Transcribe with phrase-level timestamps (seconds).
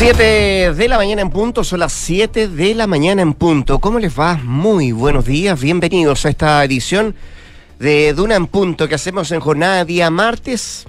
[0.00, 3.80] 7 de la mañana en punto, son las 7 de la mañana en punto.
[3.80, 4.40] ¿Cómo les va?
[4.42, 7.14] Muy buenos días, bienvenidos a esta edición
[7.78, 10.86] de Duna en punto que hacemos en jornada día martes,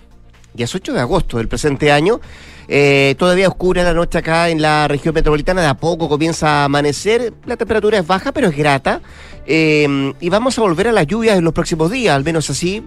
[0.54, 2.22] día 8 de agosto del presente año.
[2.70, 6.64] Eh, todavía oscura la noche acá en la región metropolitana, de a poco comienza a
[6.64, 9.02] amanecer, la temperatura es baja pero es grata.
[9.46, 12.82] Eh, y vamos a volver a las lluvias en los próximos días, al menos así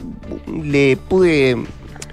[0.47, 1.59] le pude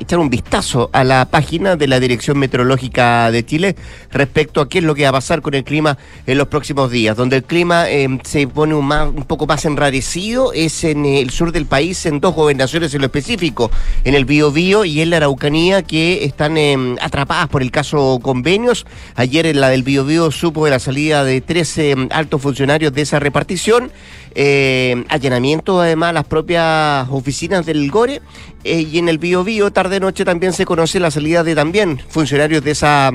[0.02, 3.75] echar un vistazo a la página de la Dirección Meteorológica de Chile
[4.12, 6.91] respecto a qué es lo que va a pasar con el clima en los próximos
[6.91, 11.05] días, donde el clima eh, se pone un, más, un, poco más enrarecido es en
[11.05, 13.72] el sur del país, en dos gobernaciones en lo específico,
[14.03, 18.86] en el Biobío y en la Araucanía, que están eh, atrapadas por el caso convenios.
[19.16, 23.02] Ayer en la del Biobío supo de la salida de 13 mm, altos funcionarios de
[23.02, 23.91] esa repartición
[24.35, 28.22] eh, allanamiento además las propias oficinas del GORE
[28.63, 31.99] eh, y en el Bio Bio tarde noche también se conoce la salida de también
[32.09, 33.11] funcionarios de esa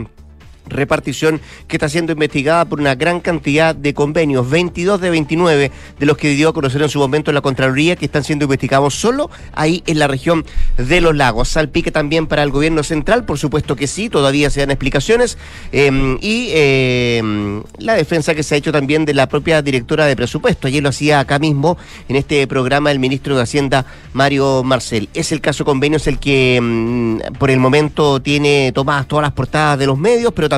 [0.69, 6.06] repartición que está siendo investigada por una gran cantidad de convenios, 22 de 29 de
[6.06, 9.31] los que dio a conocer en su momento la Contraloría, que están siendo investigados solo
[9.53, 10.44] ahí en la región
[10.77, 11.48] de los lagos.
[11.48, 15.39] Salpique también para el gobierno central, por supuesto que sí, todavía se dan explicaciones,
[15.72, 20.17] eh, y eh, la defensa que se ha hecho también de la propia directora de
[20.17, 20.67] presupuesto.
[20.69, 21.77] Ayer lo hacía acá mismo
[22.09, 25.09] en este programa el ministro de Hacienda, Mario Marcel.
[25.14, 29.78] Es el caso convenios el que mm, por el momento tiene tomadas todas las portadas
[29.78, 30.56] de los medios, pero también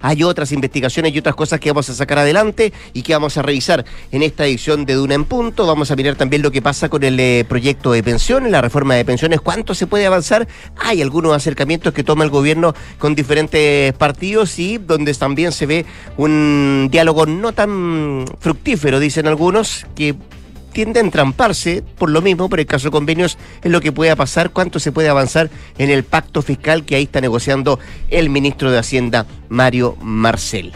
[0.00, 3.42] hay otras investigaciones y otras cosas que vamos a sacar adelante y que vamos a
[3.42, 5.66] revisar en esta edición de Duna en Punto.
[5.66, 8.94] Vamos a mirar también lo que pasa con el eh, proyecto de pensiones, la reforma
[8.94, 10.46] de pensiones, cuánto se puede avanzar.
[10.76, 15.86] Hay algunos acercamientos que toma el gobierno con diferentes partidos y donde también se ve
[16.16, 20.14] un diálogo no tan fructífero, dicen algunos, que
[20.74, 24.14] tiende a entramparse por lo mismo, por el caso de convenios, es lo que pueda
[24.16, 27.78] pasar, cuánto se puede avanzar en el pacto fiscal que ahí está negociando
[28.10, 30.72] el ministro de Hacienda, Mario Marcel.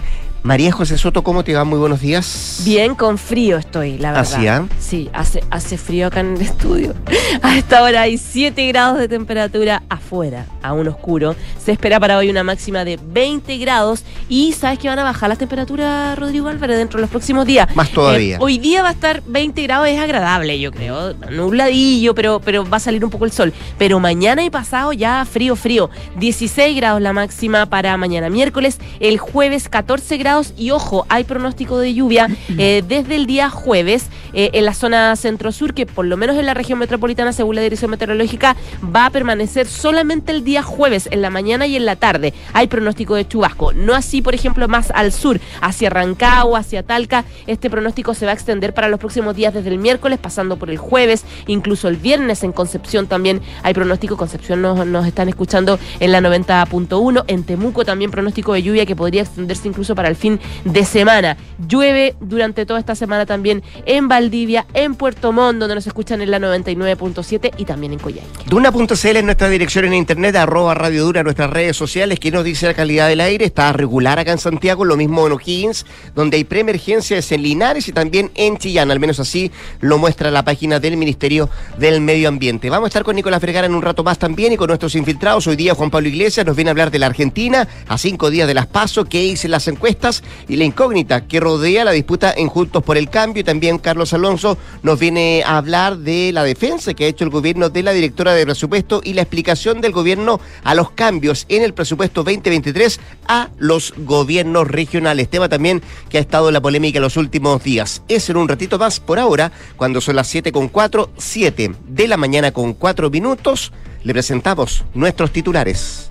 [0.48, 1.64] María José Soto, ¿cómo te va?
[1.64, 2.62] Muy buenos días.
[2.64, 4.34] Bien, con frío estoy, la verdad.
[4.34, 4.64] ¿Así, ah?
[4.80, 6.94] Sí, hace, hace frío acá en el estudio.
[7.42, 11.36] A esta hora hay 7 grados de temperatura afuera, aún oscuro.
[11.62, 14.04] Se espera para hoy una máxima de 20 grados.
[14.30, 17.68] Y ¿sabes que van a bajar las temperaturas, Rodrigo Álvarez, dentro de los próximos días?
[17.76, 18.36] Más todavía.
[18.36, 21.12] Eh, hoy día va a estar 20 grados, es agradable, yo creo.
[21.30, 23.52] Nubladillo, pero, pero va a salir un poco el sol.
[23.76, 25.90] Pero mañana y pasado ya frío, frío.
[26.16, 28.78] 16 grados la máxima para mañana miércoles.
[28.98, 32.28] El jueves 14 grados y ojo, hay pronóstico de lluvia
[32.58, 36.46] eh, desde el día jueves eh, en la zona centro-sur, que por lo menos en
[36.46, 38.56] la región metropolitana, según la Dirección Meteorológica,
[38.94, 42.34] va a permanecer solamente el día jueves, en la mañana y en la tarde.
[42.52, 43.72] Hay pronóstico de chubasco.
[43.72, 47.24] No así, por ejemplo, más al sur, hacia Rancagua, hacia Talca.
[47.46, 50.70] Este pronóstico se va a extender para los próximos días desde el miércoles, pasando por
[50.70, 54.16] el jueves, incluso el viernes en Concepción también hay pronóstico.
[54.16, 57.24] Concepción nos, nos están escuchando en la 90.1.
[57.26, 61.36] En Temuco también pronóstico de lluvia que podría extenderse incluso para el fin de semana.
[61.66, 66.30] Llueve durante toda esta semana también en Valdivia, en Puerto Montt, donde nos escuchan en
[66.30, 68.28] la 99.7 y también en Coyhaique.
[68.46, 72.20] Duna.cl es nuestra dirección en internet, arroba Radio Dura, nuestras redes sociales.
[72.20, 73.44] que nos dice la calidad del aire?
[73.44, 77.92] Está regular acá en Santiago, lo mismo en O'Higgins, donde hay preemergencias en Linares y
[77.92, 78.90] también en Chillán.
[78.90, 79.50] Al menos así
[79.80, 81.48] lo muestra la página del Ministerio
[81.78, 82.70] del Medio Ambiente.
[82.70, 85.46] Vamos a estar con Nicolás Vergara en un rato más también y con nuestros infiltrados.
[85.46, 88.46] Hoy día Juan Pablo Iglesias nos viene a hablar de la Argentina a cinco días
[88.46, 90.07] de las PASO, qué dicen las encuestas
[90.48, 93.40] y la incógnita que rodea la disputa en Juntos por el Cambio.
[93.40, 97.30] Y también Carlos Alonso nos viene a hablar de la defensa que ha hecho el
[97.30, 101.62] gobierno de la directora de presupuesto y la explicación del gobierno a los cambios en
[101.62, 105.28] el presupuesto 2023 a los gobiernos regionales.
[105.28, 108.02] Tema también que ha estado en la polémica los últimos días.
[108.08, 112.08] Es en un ratito más por ahora, cuando son las 7 con 4, 7 de
[112.08, 116.10] la mañana con 4 minutos, le presentamos nuestros titulares.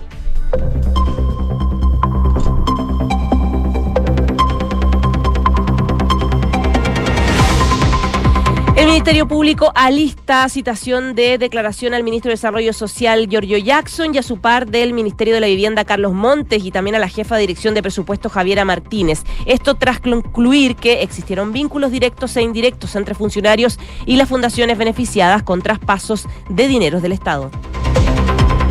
[8.88, 14.22] Ministerio Público alista citación de declaración al ministro de Desarrollo Social Giorgio Jackson y a
[14.22, 17.42] su par del Ministerio de la Vivienda Carlos Montes y también a la jefa de
[17.42, 19.24] Dirección de Presupuesto Javiera Martínez.
[19.44, 25.42] Esto tras concluir que existieron vínculos directos e indirectos entre funcionarios y las fundaciones beneficiadas
[25.42, 27.50] con traspasos de dineros del Estado.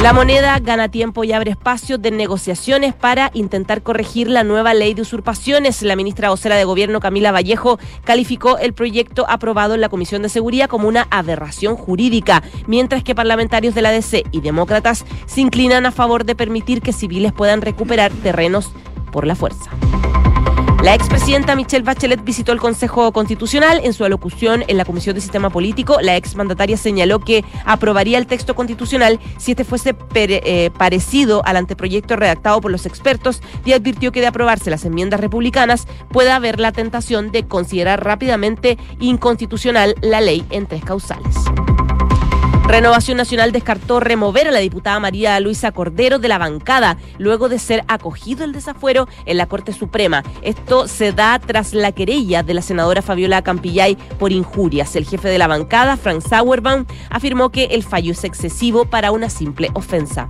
[0.02, 4.94] La moneda gana tiempo y abre espacio de negociaciones para intentar corregir la nueva ley
[4.94, 5.82] de usurpaciones.
[5.82, 10.30] La ministra vocera de Gobierno, Camila Vallejo, calificó el proyecto aprobado en la Comisión de
[10.30, 15.88] Seguridad como una aberración jurídica, mientras que parlamentarios de la DC y demócratas se inclinan
[15.88, 18.72] a favor de permitir que civiles puedan recuperar terrenos
[19.12, 19.72] por la fuerza.
[20.83, 23.81] La expresidenta Michelle Bachelet visitó el Consejo Constitucional.
[23.83, 28.27] En su alocución en la Comisión de Sistema Político, la exmandataria señaló que aprobaría el
[28.27, 34.12] texto constitucional si este fuese eh, parecido al anteproyecto redactado por los expertos y advirtió
[34.12, 40.21] que de aprobarse las enmiendas republicanas puede haber la tentación de considerar rápidamente inconstitucional la
[40.21, 41.35] ley en tres causales.
[42.68, 47.60] Renovación Nacional descartó remover a la diputada María Luisa Cordero de la bancada luego de
[47.60, 50.22] ser acogido el desafuero en la Corte Suprema.
[50.42, 54.98] Esto se da tras la querella de la senadora Fabiola Campillay por injurias.
[54.98, 59.30] El jefe de la bancada, Frank Sauerbaum, afirmó que el fallo es excesivo para una
[59.30, 60.28] simple ofensa.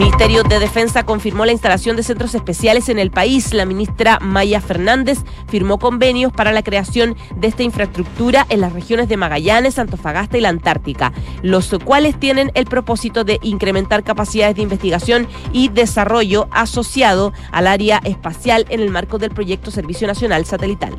[0.00, 3.52] Ministerio de Defensa confirmó la instalación de centros especiales en el país.
[3.52, 9.10] La ministra Maya Fernández firmó convenios para la creación de esta infraestructura en las regiones
[9.10, 11.12] de Magallanes, Antofagasta y la Antártica,
[11.42, 18.00] los cuales tienen el propósito de incrementar capacidades de investigación y desarrollo asociado al área
[18.04, 20.96] espacial en el marco del proyecto Servicio Nacional Satelital.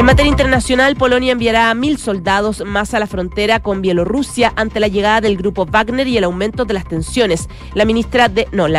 [0.00, 4.88] En materia internacional, Polonia enviará mil soldados más a la frontera con Bielorrusia ante la
[4.88, 7.50] llegada del grupo Wagner y el aumento de las tensiones.
[7.74, 7.84] La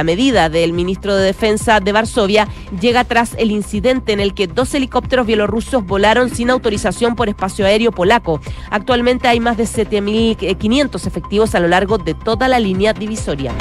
[0.03, 2.47] medida del ministro de Defensa de Varsovia
[2.79, 7.67] llega tras el incidente en el que dos helicópteros bielorrusos volaron sin autorización por espacio
[7.67, 8.41] aéreo polaco.
[8.71, 13.53] Actualmente hay más de 7.500 efectivos a lo largo de toda la línea divisoria.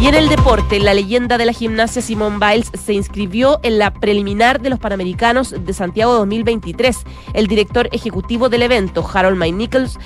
[0.00, 3.92] Y en el deporte, la leyenda de la gimnasia Simone Biles se inscribió en la
[3.92, 7.04] preliminar de los Panamericanos de Santiago 2023.
[7.34, 9.98] El director ejecutivo del evento, Harold May Nichols,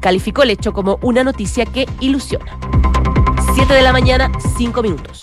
[0.00, 2.58] calificó el hecho como una noticia que ilusiona.
[3.54, 5.20] 7 de la mañana, 5 minutos.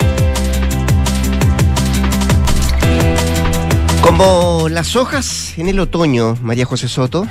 [4.03, 7.25] Como las hojas en el otoño, María José Soto,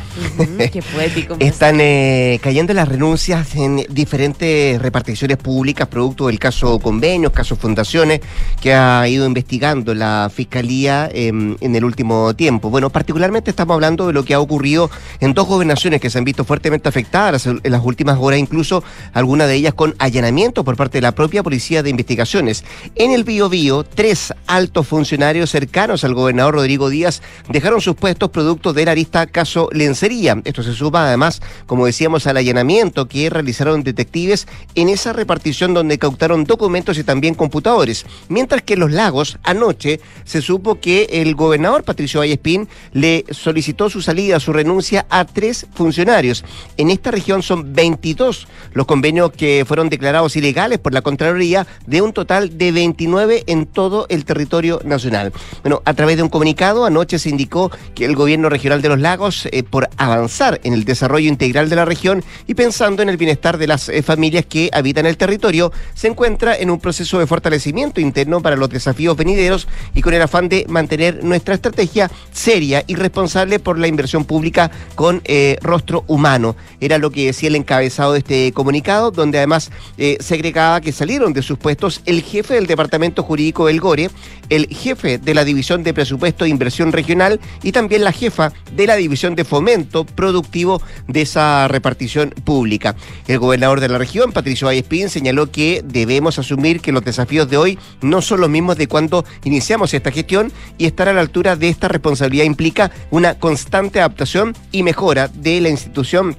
[0.73, 1.37] qué poético.
[1.39, 8.23] están eh, cayendo las renuncias en diferentes reparticiones públicas, producto del caso convenios, caso fundaciones,
[8.59, 12.71] que ha ido investigando la Fiscalía em, en el último tiempo.
[12.71, 14.91] Bueno, particularmente estamos hablando de lo que ha ocurrido
[15.21, 18.83] en dos gobernaciones que se han visto fuertemente afectadas en las últimas horas, incluso
[19.13, 22.65] algunas de ellas con allanamiento por parte de la propia Policía de Investigaciones.
[22.95, 28.31] En el Bío Bío, tres altos funcionarios cercanos al gobernador Rodrigo Díaz dejaron sus puestos
[28.31, 30.41] producto del arista caso Lencería.
[30.44, 35.99] Esto se suma además, como decíamos, al allanamiento que realizaron detectives en esa repartición donde
[35.99, 38.06] cautaron documentos y también computadores.
[38.29, 43.91] Mientras que en Los Lagos, anoche, se supo que el gobernador Patricio Vallespín le solicitó
[43.91, 46.44] su salida, su renuncia a tres funcionarios.
[46.76, 52.03] En esta región son 22 los convenios que fueron declarados ilegales por la Contraloría de
[52.03, 55.32] un total de 29 en todo el territorio nacional.
[55.62, 59.01] Bueno, a través de un comunicado anoche se indicó que el gobierno regional de los
[59.01, 63.17] lagos, eh, por avanzar en el desarrollo integral de la región y pensando en el
[63.17, 67.27] bienestar de las eh, familias que habitan el territorio, se encuentra en un proceso de
[67.27, 72.85] fortalecimiento interno para los desafíos venideros y con el afán de mantener nuestra estrategia seria
[72.87, 76.57] y responsable por la inversión pública con eh, rostro humano.
[76.81, 81.33] Era lo que decía el encabezado de este comunicado, donde además se agregaba que salieron
[81.33, 84.11] de sus puestos el jefe del Departamento Jurídico del GORE,
[84.49, 88.87] el jefe de la División de Presupuesto de Inversión Regional y también la jefa de
[88.87, 92.94] la División de Fomento Productivo de esa repartición pública.
[93.27, 97.56] El gobernador de la región, Patricio Vallespín, señaló que debemos asumir que los desafíos de
[97.56, 101.56] hoy no son los mismos de cuando iniciamos esta gestión y estar a la altura
[101.56, 106.37] de esta responsabilidad implica una constante adaptación y mejora de la institución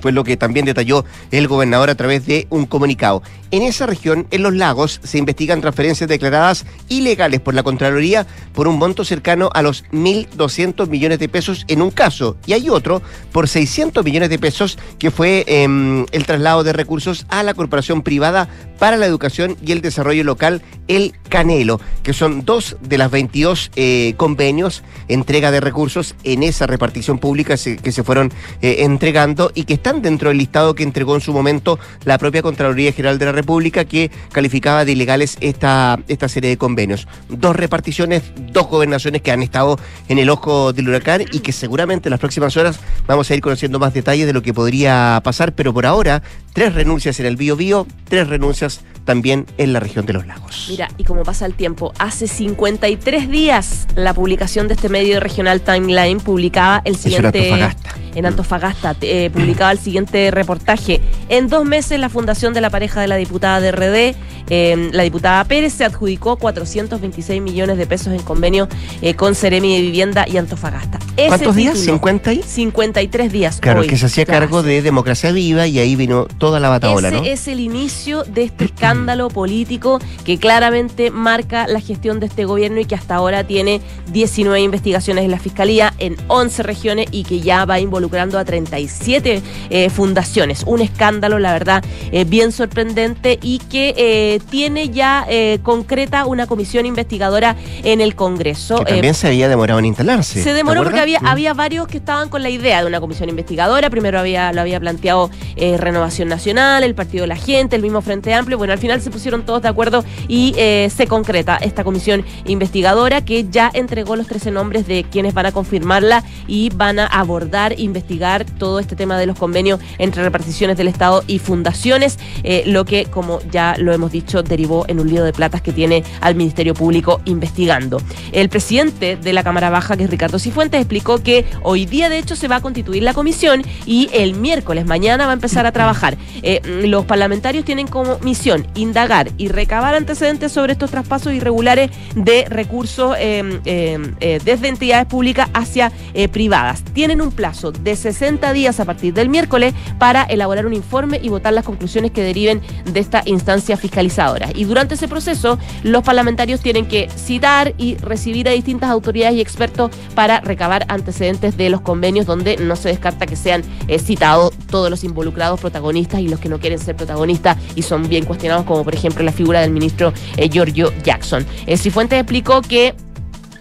[0.00, 3.22] fue lo que también detalló el gobernador a través de un comunicado.
[3.50, 8.68] En esa región, en los lagos, se investigan transferencias declaradas ilegales por la Contraloría por
[8.68, 13.00] un monto cercano a los 1.200 millones de pesos en un caso y hay otro
[13.32, 18.02] por 600 millones de pesos que fue em, el traslado de recursos a la Corporación
[18.02, 23.10] Privada para la Educación y el Desarrollo Local, el Canelo, que son dos de las
[23.10, 29.50] 22 eh, convenios, entrega de recursos en esa repartición pública que se fueron eh, entregando
[29.54, 33.18] y que están dentro del listado que entregó en su momento la propia Contraloría General
[33.18, 37.08] de la República que calificaba de ilegales esta, esta serie de convenios.
[37.28, 39.78] Dos reparticiones, dos gobernaciones que han estado
[40.08, 43.40] en el ojo del huracán y que seguramente en las próximas horas vamos a ir
[43.40, 47.36] conociendo más detalles de lo que podría pasar, pero por ahora, tres renuncias en el
[47.36, 50.66] Bío Bío, tres renuncias también en la región de los lagos.
[50.68, 55.62] Mira, y como pasa el tiempo, hace 53 días la publicación de este medio regional
[55.62, 57.70] Timeline publicaba el siguiente...
[58.14, 58.96] En Antofagasta.
[59.00, 61.00] Eh, publicaba el siguiente reportaje.
[61.28, 64.16] En dos meses la fundación de la pareja de la diputada de RD,
[64.48, 68.68] em, la diputada Pérez, se adjudicó 426 millones de pesos en convenio
[69.02, 70.98] eh, con Ceremi de Vivienda y Antofagasta.
[71.26, 71.86] ¿Cuántos días?
[71.86, 72.42] ¿50 y?
[72.42, 73.58] 53 días.
[73.60, 77.16] Claro, que se hacía cargo de Democracia Viva y ahí vino toda la bataola, Ese
[77.16, 77.24] ¿no?
[77.24, 82.80] es el inicio de este escándalo político que claramente marca la gestión de este gobierno
[82.80, 83.80] y que hasta ahora tiene
[84.12, 89.42] 19 investigaciones en la Fiscalía en 11 regiones y que ya va involucrando a 37
[89.70, 90.62] eh, fundaciones.
[90.66, 96.46] Un escándalo, la verdad, eh, bien sorprendente y que eh, tiene ya eh, concreta una
[96.46, 98.76] comisión investigadora en el Congreso.
[98.76, 100.42] Que Eh, también se había demorado en instalarse.
[100.42, 101.26] se ¿te demoró porque había, Mm.
[101.26, 103.90] había varios que estaban con la idea de una comisión investigadora.
[103.90, 108.32] Primero había, lo había planteado Renovación Nacional, el Partido de la Gente, el mismo Frente
[108.32, 108.56] Amplio.
[108.58, 113.46] Bueno, al final se pusieron todos de acuerdo y se concreta esta comisión investigadora que
[113.50, 118.44] ya entregó los 13 nombres de quienes van a confirmarla y van a abordar, investigar
[118.44, 123.04] todo este tema de los convenios entre reparticiones del Estado y fundaciones, eh, lo que,
[123.10, 126.74] como ya lo hemos dicho, derivó en un lío de platas que tiene al Ministerio
[126.74, 128.00] Público investigando.
[128.32, 132.18] El presidente de la Cámara Baja, que es Ricardo Cifuentes, explicó que hoy día, de
[132.18, 135.72] hecho, se va a constituir la comisión y el miércoles, mañana, va a empezar a
[135.72, 136.16] trabajar.
[136.42, 142.44] Eh, los parlamentarios tienen como misión indagar y recabar antecedentes sobre estos traspasos irregulares de
[142.48, 145.92] recursos eh, eh, desde entidades públicas hacia
[146.32, 146.82] privadas.
[146.92, 151.28] Tienen un plazo de 60 días a partir del miércoles para elaborar un informe y
[151.28, 152.60] votar las conclusiones que deriven
[152.92, 154.48] de esta instancia fiscalizadora.
[154.54, 159.40] Y durante ese proceso, los parlamentarios tienen que citar y recibir a distintas autoridades y
[159.40, 164.52] expertos para recabar antecedentes de los convenios donde no se descarta que sean eh, citados
[164.70, 168.64] todos los involucrados protagonistas y los que no quieren ser protagonistas y son bien cuestionados,
[168.64, 171.46] como por ejemplo la figura del ministro eh, Giorgio Jackson.
[171.66, 172.94] Eh, Cifuentes explicó que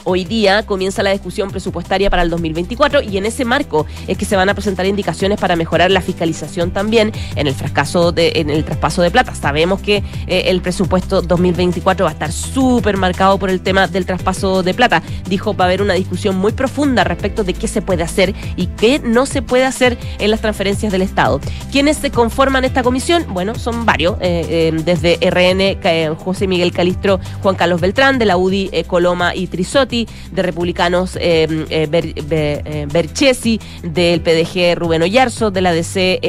[0.09, 4.23] Hoy día comienza la discusión presupuestaria para el 2024 y en ese marco es que
[4.23, 8.49] se van a presentar indicaciones para mejorar la fiscalización también en el fracaso de, en
[8.49, 9.35] el traspaso de plata.
[9.35, 9.97] Sabemos que
[10.27, 14.73] eh, el presupuesto 2024 va a estar súper marcado por el tema del traspaso de
[14.73, 15.03] plata.
[15.27, 18.67] Dijo va a haber una discusión muy profunda respecto de qué se puede hacer y
[18.67, 21.41] qué no se puede hacer en las transferencias del Estado.
[21.69, 23.25] ¿Quiénes se conforman esta comisión?
[23.33, 28.37] Bueno, son varios, eh, eh, desde RN, José Miguel Calistro, Juan Carlos Beltrán, de la
[28.37, 35.61] UDI, Coloma y Trisotti, de Republicanos eh, eh, eh, Berchesi, del PDG Rubén Oyarzo, de
[35.61, 36.19] la DC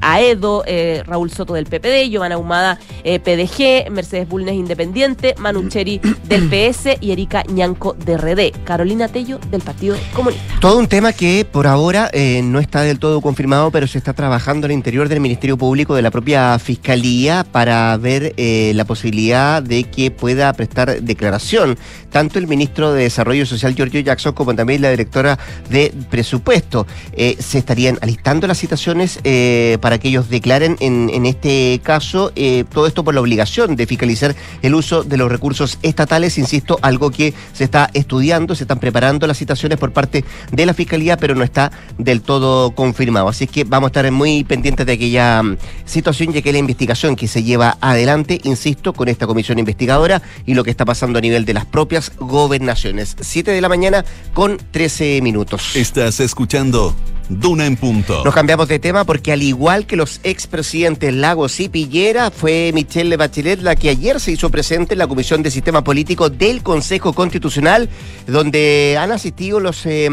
[0.00, 0.64] Aedo,
[1.04, 7.12] Raúl Soto del PPD, Giovanna Humada PDG, Mercedes Bulnes Independiente, Manu Cheri del PS y
[7.12, 10.44] Erika Ñanco de RD, Carolina Tello del Partido Comunista.
[10.60, 12.10] Todo un tema que por ahora
[12.42, 16.02] no está del todo confirmado, pero se está trabajando al interior del Ministerio Público de
[16.02, 21.78] la propia Fiscalía para ver la posibilidad de que pueda prestar declaración
[22.16, 26.86] tanto el ministro de Desarrollo Social Giorgio Jackson como también la directora de Presupuesto.
[27.12, 32.64] Eh, se estarían alistando las citaciones eh, para que ellos declaren en, este caso eh,
[32.72, 37.10] todo esto por la obligación de fiscalizar el uso de los recursos estatales, insisto, algo
[37.10, 41.34] que se está estudiando, se están preparando las citaciones por parte de la Fiscalía, pero
[41.34, 43.28] no está del todo confirmado.
[43.28, 47.14] Así que vamos a estar muy pendientes de aquella mm, situación, ya que la investigación
[47.14, 51.20] que se lleva adelante, insisto, con esta comisión investigadora y lo que está pasando a
[51.20, 53.16] nivel de las propias gobernaciones.
[53.20, 55.76] 7 de la mañana con 13 minutos.
[55.76, 56.94] Estás escuchando
[57.28, 58.22] Duna en punto.
[58.24, 63.16] Nos cambiamos de tema porque al igual que los expresidentes Lagos y Pillera, fue Michelle
[63.16, 67.12] Bachelet la que ayer se hizo presente en la Comisión de Sistema Político del Consejo
[67.12, 67.88] Constitucional,
[68.28, 70.08] donde han asistido los eh,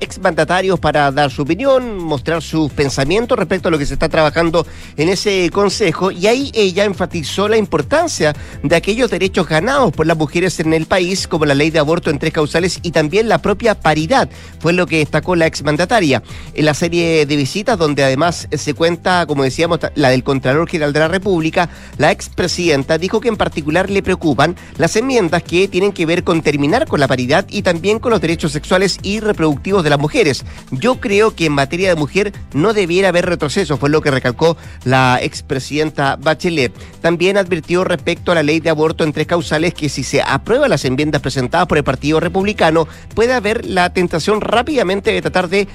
[0.00, 4.66] exmandatarios para dar su opinión, mostrar sus pensamientos respecto a lo que se está trabajando
[4.96, 10.16] en ese consejo, y ahí ella enfatizó la importancia de aquellos derechos ganados por las
[10.16, 13.38] mujeres en el país, como la ley de aborto en tres causales y también la
[13.38, 14.28] propia paridad,
[14.58, 16.22] fue lo que destacó la exmandataria
[16.54, 20.92] en la serie de visitas, donde además se cuenta, como decíamos, la del Contralor General
[20.92, 21.68] de la República,
[21.98, 26.42] la expresidenta dijo que en particular le preocupan las enmiendas que tienen que ver con
[26.42, 30.44] terminar con la paridad y también con los derechos sexuales y reproductivos de las mujeres.
[30.70, 34.56] Yo creo que en materia de mujer no debiera haber retroceso, fue lo que recalcó
[34.84, 36.72] la expresidenta Bachelet.
[37.00, 40.70] También advirtió respecto a la ley de aborto en tres causales que si se aprueban
[40.70, 45.68] las enmiendas presentadas por el Partido Republicano, puede haber la tentación rápidamente de tratar de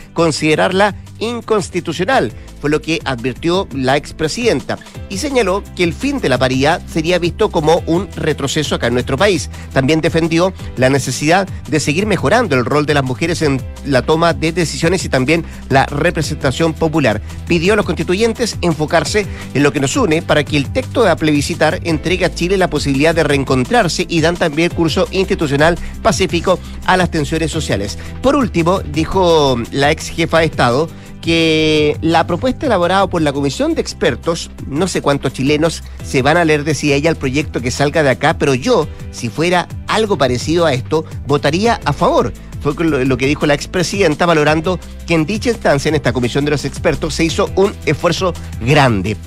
[0.55, 4.77] considerarla inconstitucional, fue lo que advirtió la expresidenta,
[5.09, 8.93] y señaló que el fin de la paridad sería visto como un retroceso acá en
[8.93, 9.49] nuestro país.
[9.71, 14.33] También defendió la necesidad de seguir mejorando el rol de las mujeres en la toma
[14.33, 17.21] de decisiones y también la representación popular.
[17.47, 21.15] Pidió a los constituyentes enfocarse en lo que nos une para que el texto de
[21.15, 26.97] plebiscitar entregue a Chile la posibilidad de reencontrarse y dan también curso institucional pacífico a
[26.97, 27.97] las tensiones sociales.
[28.21, 30.87] Por último, dijo la ex jefa Estado,
[31.21, 36.37] que la propuesta elaborada por la comisión de expertos, no sé cuántos chilenos se van
[36.37, 40.17] a leer, decía ella, el proyecto que salga de acá, pero yo, si fuera algo
[40.17, 42.31] parecido a esto, votaría a favor.
[42.61, 46.45] Fue lo, lo que dijo la expresidenta, valorando que en dicha instancia, en esta comisión
[46.45, 49.17] de los expertos, se hizo un esfuerzo grande.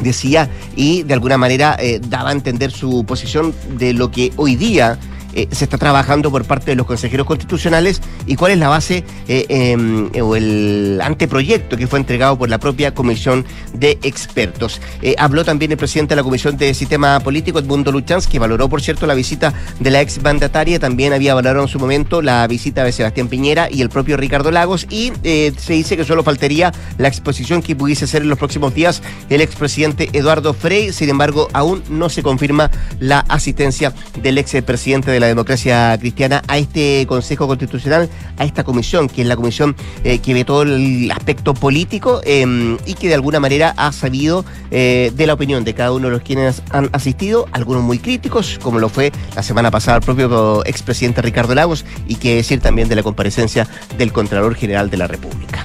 [0.00, 4.56] decía y de alguna manera eh, daba a entender su posición de lo que hoy
[4.56, 4.98] día
[5.34, 9.04] eh, se está trabajando por parte de los consejeros constitucionales y cuál es la base
[9.28, 14.80] eh, em, o el anteproyecto que fue entregado por la propia Comisión de Expertos.
[15.02, 18.68] Eh, habló también el presidente de la Comisión de Sistema Político, Edmundo Luchanz, que valoró,
[18.68, 22.46] por cierto, la visita de la ex mandataria, también había valorado en su momento la
[22.46, 26.72] visita de Sebastián Piñera y el propio Ricardo Lagos, y se dice que solo faltaría
[26.98, 31.48] la exposición que pudiese hacer en los próximos días el expresidente Eduardo Frey, sin embargo,
[31.52, 37.46] aún no se confirma la asistencia del expresidente de la democracia cristiana a este Consejo
[37.46, 38.08] Constitucional,
[38.38, 42.78] a esta comisión, que es la comisión eh, que ve todo el aspecto político em,
[42.86, 46.12] y que de alguna manera ha sabido eh, de la opinión de cada uno de
[46.12, 50.64] los quienes han asistido, algunos muy críticos, como lo fue la semana pasada el propio
[50.66, 55.06] expresidente Ricardo Lagos, y que decir también de la comparecencia del Contralor General de la
[55.06, 55.64] República.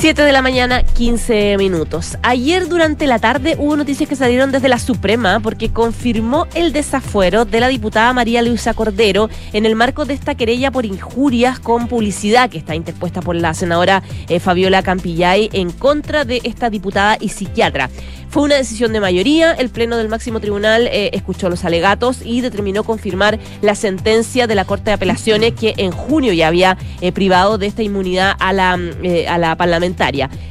[0.00, 2.16] 7 de la mañana, 15 minutos.
[2.22, 7.44] Ayer durante la tarde hubo noticias que salieron desde la Suprema porque confirmó el desafuero
[7.44, 11.86] de la diputada María Luisa Cordero en el marco de esta querella por injurias con
[11.86, 17.18] publicidad que está interpuesta por la senadora eh, Fabiola Campillay en contra de esta diputada
[17.20, 17.90] y psiquiatra.
[18.30, 19.52] Fue una decisión de mayoría.
[19.52, 24.54] El Pleno del Máximo Tribunal eh, escuchó los alegatos y determinó confirmar la sentencia de
[24.54, 28.52] la Corte de Apelaciones que en junio ya había eh, privado de esta inmunidad a
[28.52, 29.89] la, eh, a la parlamentaria.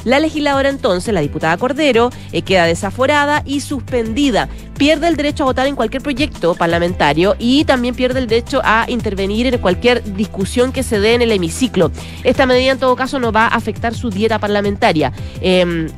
[0.03, 2.10] La legisladora entonces, la diputada Cordero,
[2.46, 4.50] queda desaforada y suspendida.
[4.77, 8.86] Pierde el derecho a votar en cualquier proyecto parlamentario y también pierde el derecho a
[8.88, 11.91] intervenir en cualquier discusión que se dé en el hemiciclo.
[12.24, 15.12] Esta medida en todo caso no va a afectar su dieta parlamentaria.
[15.41, 15.89] Em,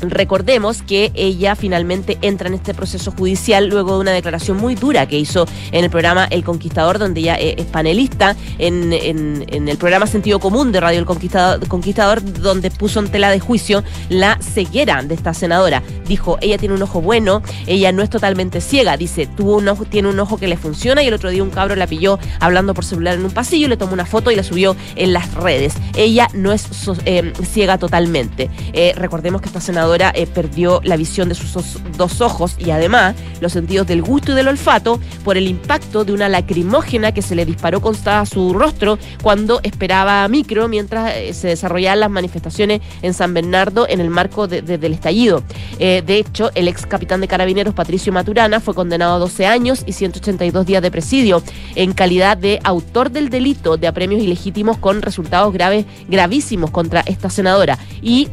[0.00, 5.06] Recordemos que ella finalmente entra en este proceso judicial luego de una declaración muy dura
[5.06, 10.38] que hizo en el programa El Conquistador, donde ella es panelista en, el programa Sentido
[10.38, 15.14] Común de Radio El Conquistador, Conquistador, donde puso en tela de juicio la ceguera de
[15.14, 15.82] esta senadora.
[16.06, 19.84] Dijo, ella tiene un ojo bueno, ella no es totalmente ciega, dice, tuvo un ojo,
[19.84, 22.72] tiene un ojo que le funciona y el otro día un cabro la pilló hablando
[22.72, 25.74] por celular en un pasillo, le tomó una foto y la subió en las redes.
[25.96, 26.68] Ella no es
[27.04, 28.48] eh, ciega totalmente.
[28.72, 33.14] Eh, recordemos que esta senadora eh, perdió la visión de sus dos ojos y además
[33.40, 37.34] los sentidos del gusto y del olfato por el impacto de una lacrimógena que se
[37.34, 43.14] le disparó contra su rostro cuando esperaba micro mientras eh, se desarrollaban las manifestaciones en
[43.14, 45.42] San Bernardo en el marco del estallido.
[45.78, 49.82] Eh, de hecho, el ex capitán de carabineros Patricio Maturana fue condenado a 12 años
[49.86, 51.42] y 182 días de presidio
[51.74, 57.30] en calidad de autor del delito de apremios ilegítimos con resultados graves, gravísimos contra esta
[57.30, 57.78] senadora.
[58.02, 58.28] Y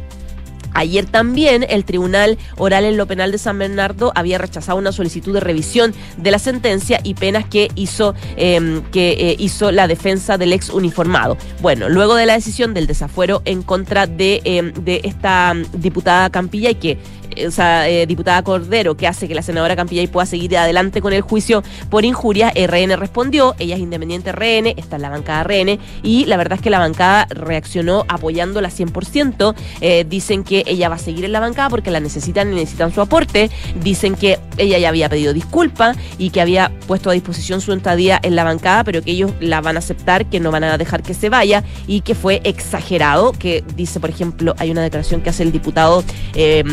[0.74, 5.32] Ayer también el Tribunal Oral en lo Penal de San Bernardo había rechazado una solicitud
[5.32, 10.38] de revisión de la sentencia y penas que hizo, em, que, eh, hizo la defensa
[10.38, 11.36] del ex uniformado.
[11.60, 16.70] Bueno, luego de la decisión del desafuero en contra de, em, de esta diputada Campilla
[16.70, 16.98] y que
[17.34, 21.22] esa eh, diputada Cordero, que hace que la senadora Campillay pueda seguir adelante con el
[21.22, 26.24] juicio por injuria, RN respondió, ella es independiente RN, está en la bancada RN, y
[26.26, 30.98] la verdad es que la bancada reaccionó apoyándola 100%, eh, dicen que ella va a
[30.98, 33.50] seguir en la bancada porque la necesitan y necesitan su aporte,
[33.82, 38.18] dicen que ella ya había pedido disculpas y que había puesto a disposición su estadía
[38.22, 41.02] en la bancada, pero que ellos la van a aceptar, que no van a dejar
[41.02, 45.30] que se vaya y que fue exagerado, que dice, por ejemplo, hay una declaración que
[45.30, 46.02] hace el diputado
[46.34, 46.64] eh,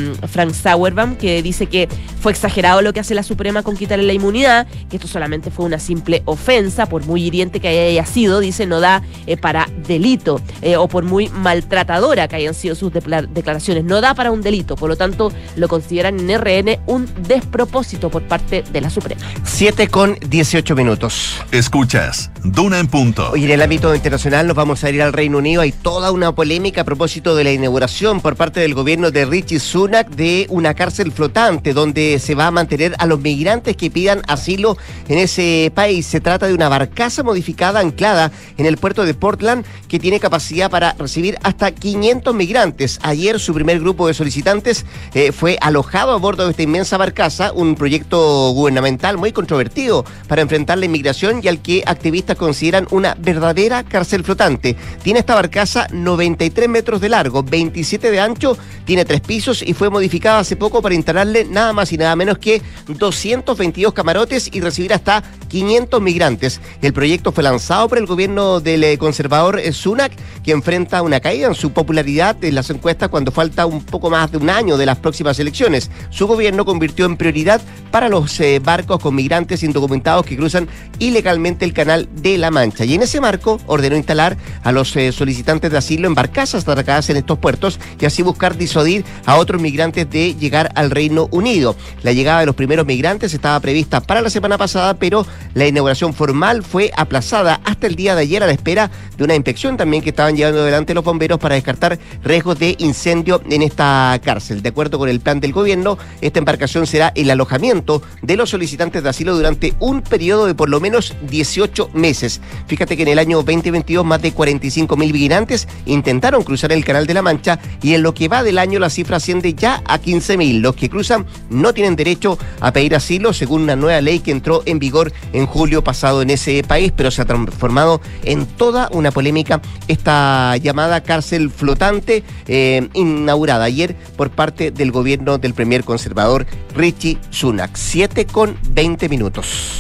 [0.52, 1.88] Sauerbaum, que dice que
[2.20, 5.66] fue exagerado lo que hace la Suprema con quitarle la inmunidad, que esto solamente fue
[5.66, 10.42] una simple ofensa, por muy hiriente que haya sido, dice, no da eh, para delito,
[10.62, 14.76] eh, o por muy maltratadora que hayan sido sus declaraciones, no da para un delito,
[14.76, 19.22] por lo tanto lo consideran en RN un despropósito por parte de la Suprema.
[19.44, 21.42] 7 con 18 minutos.
[21.52, 23.32] Escuchas, Duna en punto.
[23.32, 26.34] Hoy en el ámbito internacional nos vamos a ir al Reino Unido, hay toda una
[26.34, 30.74] polémica a propósito de la inauguración por parte del gobierno de Richie Sunak de una
[30.74, 35.72] cárcel flotante donde se va a mantener a los migrantes que pidan asilo en ese
[35.74, 36.06] país.
[36.06, 40.70] Se trata de una barcaza modificada anclada en el puerto de Portland que tiene capacidad
[40.70, 43.00] para recibir hasta 500 migrantes.
[43.04, 47.52] Ayer su primer grupo de solicitantes eh, fue alojado a bordo de esta inmensa barcaza,
[47.54, 53.16] un proyecto gubernamental muy controvertido para enfrentar la inmigración y al que activistas consideran una
[53.20, 54.76] verdadera cárcel flotante.
[55.04, 59.90] Tiene esta barcaza 93 metros de largo, 27 de ancho, tiene tres pisos y fue
[59.90, 64.94] modificada hace poco para instalarle nada más y nada menos que 222 camarotes y recibir
[64.94, 66.62] hasta 500 migrantes.
[66.82, 71.20] El proyecto fue lanzado por el gobierno del eh, conservador eh, Sunak, que enfrenta una
[71.20, 74.78] caída en su popularidad en las encuestas cuando falta un poco más de un año
[74.78, 75.92] de las próximas elecciones.
[76.10, 80.68] Su gobierno convirtió en prioridad para los eh, barcos con migrantes indocumentados que cruzan
[81.00, 82.86] ilegalmente el canal de la Mancha.
[82.86, 87.18] Y en ese marco ordenó instalar a los solicitantes de asilo en barcazas atracadas en
[87.18, 91.76] estos puertos y así buscar disuadir a otros migrantes de llegar al Reino Unido.
[92.04, 96.14] La llegada de los primeros migrantes estaba prevista para la semana pasada, pero la inauguración
[96.14, 100.02] formal fue aplazada hasta el día de ayer a la espera de una inspección también
[100.02, 104.62] que estaban llevando adelante los bomberos para descartar riesgos de incendio en esta cárcel.
[104.62, 109.04] De acuerdo con el plan del gobierno, esta embarcación será el alojamiento de los solicitantes
[109.04, 112.40] de asilo durante un periodo de por lo menos 18 meses.
[112.68, 117.08] Fíjate que en el año 2022 más de 45 mil migrantes intentaron cruzar el Canal
[117.08, 119.98] de la Mancha y en lo que va del año la cifra asciende ya a
[120.04, 120.62] 15 mil.
[120.62, 124.62] Los que cruzan no tienen derecho a pedir asilo según una nueva ley que entró
[124.66, 129.12] en vigor en julio pasado en ese país, pero se ha transformado en toda una
[129.12, 136.46] polémica esta llamada cárcel flotante eh, inaugurada ayer por parte del gobierno del premier conservador
[136.76, 137.72] Richie Sunak.
[137.76, 139.80] 7 con 20 minutos.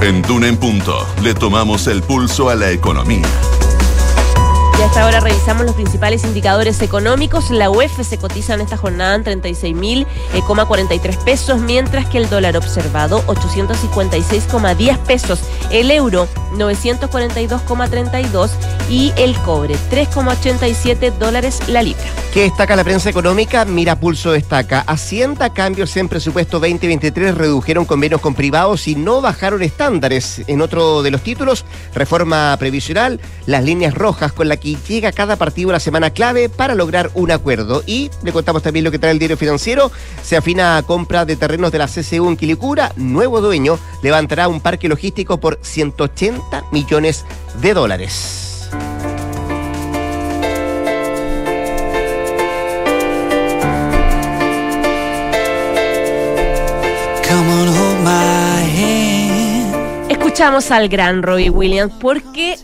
[0.00, 3.26] En Duna en Punto le tomamos el pulso a la economía.
[4.86, 7.50] Y hasta ahora revisamos los principales indicadores económicos.
[7.50, 10.06] La UEF se cotiza en esta jornada en 36.043
[10.92, 15.40] eh, pesos, mientras que el dólar observado 856,10 pesos,
[15.72, 18.50] el euro 942,32
[18.88, 22.04] y el cobre 3,87 dólares la libra.
[22.32, 23.64] ¿Qué destaca la prensa económica?
[23.64, 24.82] Mira Pulso destaca.
[24.82, 30.42] Hacienda cambios en presupuesto 2023 redujeron convenios con privados y no bajaron estándares.
[30.46, 35.36] En otro de los títulos, reforma previsional, las líneas rojas con la que llega cada
[35.36, 37.82] partido la semana clave para lograr un acuerdo.
[37.86, 39.90] Y le contamos también lo que trae el diario financiero.
[40.22, 42.92] Se afina a compra de terrenos de la CCU en Quilicura.
[42.96, 47.24] Nuevo dueño levantará un parque logístico por 180 millones
[47.60, 48.46] de dólares.
[60.08, 62.58] Escuchamos al gran Robbie Williams porque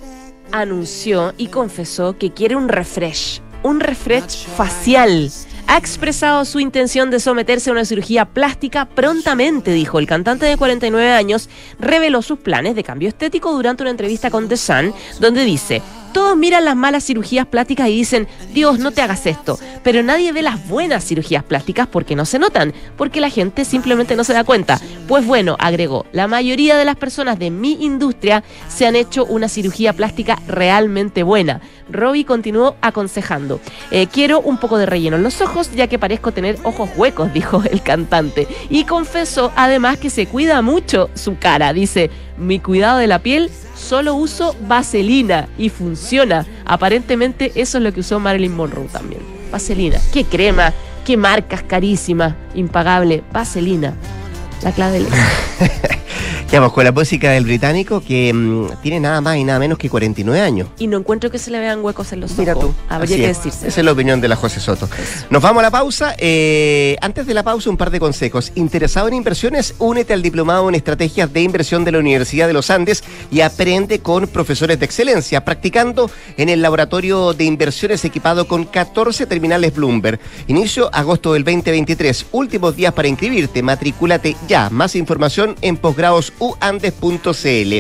[0.53, 5.31] anunció y confesó que quiere un refresh, un refresh facial.
[5.67, 10.57] Ha expresado su intención de someterse a una cirugía plástica prontamente, dijo el cantante de
[10.57, 15.45] 49 años, reveló sus planes de cambio estético durante una entrevista con The Sun, donde
[15.45, 15.81] dice,
[16.13, 19.59] todos miran las malas cirugías plásticas y dicen, Dios, no te hagas esto.
[19.83, 24.17] Pero nadie ve las buenas cirugías plásticas porque no se notan, porque la gente simplemente
[24.17, 24.81] no se da cuenta.
[25.09, 29.49] Pues bueno, agregó, la mayoría de las personas de mi industria se han hecho una
[29.49, 31.61] cirugía plástica realmente buena.
[31.91, 36.33] Robbie continuó aconsejando, eh, quiero un poco de relleno en los ojos ya que parezco
[36.33, 38.47] tener ojos huecos, dijo el cantante.
[38.71, 41.73] Y confesó además que se cuida mucho su cara.
[41.73, 42.11] Dice,
[42.43, 46.47] mi cuidado de la piel solo uso vaselina y funciona.
[46.65, 49.23] Aparentemente eso es lo que usó Marilyn Monroe también.
[49.51, 49.99] Vaselina.
[50.13, 50.73] Qué crema,
[51.05, 53.23] qué marcas carísimas, impagable.
[53.33, 53.95] Vaselina.
[54.63, 55.07] La clave del
[56.53, 59.89] Vamos con la música del británico que mm, tiene nada más y nada menos que
[59.89, 60.69] 49 años.
[60.79, 62.39] Y no encuentro que se le vean huecos en los ojos.
[62.41, 62.75] Mira tú.
[62.91, 63.69] Habría que decirse.
[63.69, 64.87] Esa es la opinión de la José Soto.
[65.31, 66.15] Nos vamos a la pausa.
[66.19, 68.53] Eh, antes de la pausa, un par de consejos.
[68.55, 72.69] Interesado en inversiones, únete al diplomado en estrategias de inversión de la Universidad de los
[72.69, 78.67] Andes y aprende con profesores de excelencia, practicando en el laboratorio de inversiones equipado con
[78.67, 80.21] 14 terminales Bloomberg.
[80.49, 82.27] Inicio agosto del 2023.
[82.33, 83.63] Últimos días para inscribirte.
[83.63, 84.69] Matricúlate ya.
[84.69, 87.73] Más información en posgrados uandes.cl.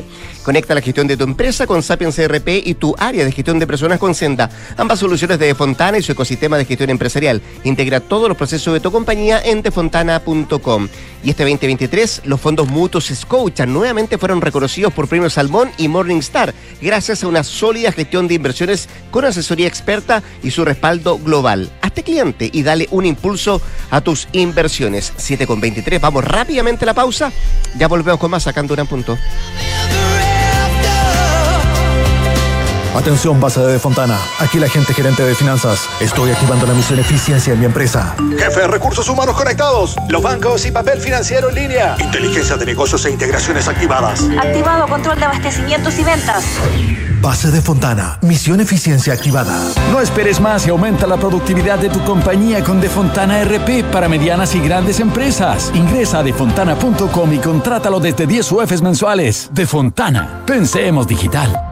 [0.42, 3.66] Conecta la gestión de tu empresa con Sapiens CRP y tu área de gestión de
[3.66, 4.50] personas con Senda.
[4.76, 7.40] Ambas soluciones de Defontana y su ecosistema de gestión empresarial.
[7.62, 10.88] Integra todos los procesos de tu compañía en defontana.com.
[11.22, 16.52] Y este 2023, los fondos mutuos Scotia nuevamente fueron reconocidos por Premio Salmón y Morningstar,
[16.80, 21.70] gracias a una sólida gestión de inversiones con asesoría experta y su respaldo global.
[21.80, 25.12] Hazte cliente y dale un impulso a tus inversiones.
[25.16, 27.30] 7 con 23, vamos rápidamente a la pausa.
[27.78, 29.16] Ya volvemos con más sacando un punto.
[32.94, 34.18] Atención, base de Fontana.
[34.38, 35.88] Aquí la gente gerente de finanzas.
[36.00, 38.14] Estoy activando la misión eficiencia en mi empresa.
[38.38, 39.96] Jefe, recursos humanos conectados.
[40.08, 41.96] Los bancos y papel financiero en línea.
[41.98, 44.24] Inteligencia de negocios e integraciones activadas.
[44.38, 46.44] Activado control de abastecimientos y ventas.
[47.22, 48.18] Base de Fontana.
[48.20, 49.58] Misión eficiencia activada.
[49.90, 54.54] No esperes más y aumenta la productividad de tu compañía con Defontana RP para medianas
[54.54, 55.70] y grandes empresas.
[55.72, 59.48] Ingresa a defontana.com y contrátalo desde 10 UFs mensuales.
[59.52, 60.42] Defontana.
[60.44, 61.71] Pensemos digital.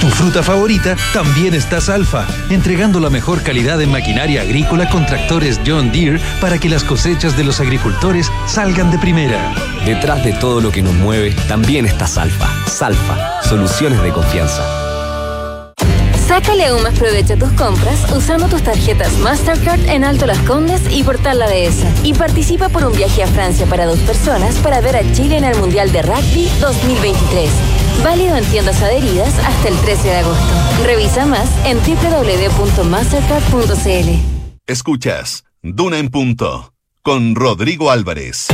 [0.00, 5.60] tu fruta favorita también está Salfa, entregando la mejor calidad de maquinaria agrícola con tractores
[5.66, 9.54] John Deere para que las cosechas de los agricultores salgan de primera.
[9.84, 12.48] Detrás de todo lo que nos mueve también está Salfa.
[12.66, 14.62] Salfa, soluciones de confianza.
[16.26, 20.82] Sácale aún más provecho a tus compras usando tus tarjetas Mastercard en Alto Las Condes
[20.90, 21.88] y Portal La Dehesa.
[22.02, 25.44] Y participa por un viaje a Francia para dos personas para ver a Chile en
[25.44, 27.85] el Mundial de Rugby 2023.
[28.04, 30.54] Válido en tiendas adheridas hasta el 13 de agosto.
[30.84, 34.10] Revisa más en www.mastercard.cl.
[34.66, 38.48] Escuchas Duna en Punto con Rodrigo Álvarez.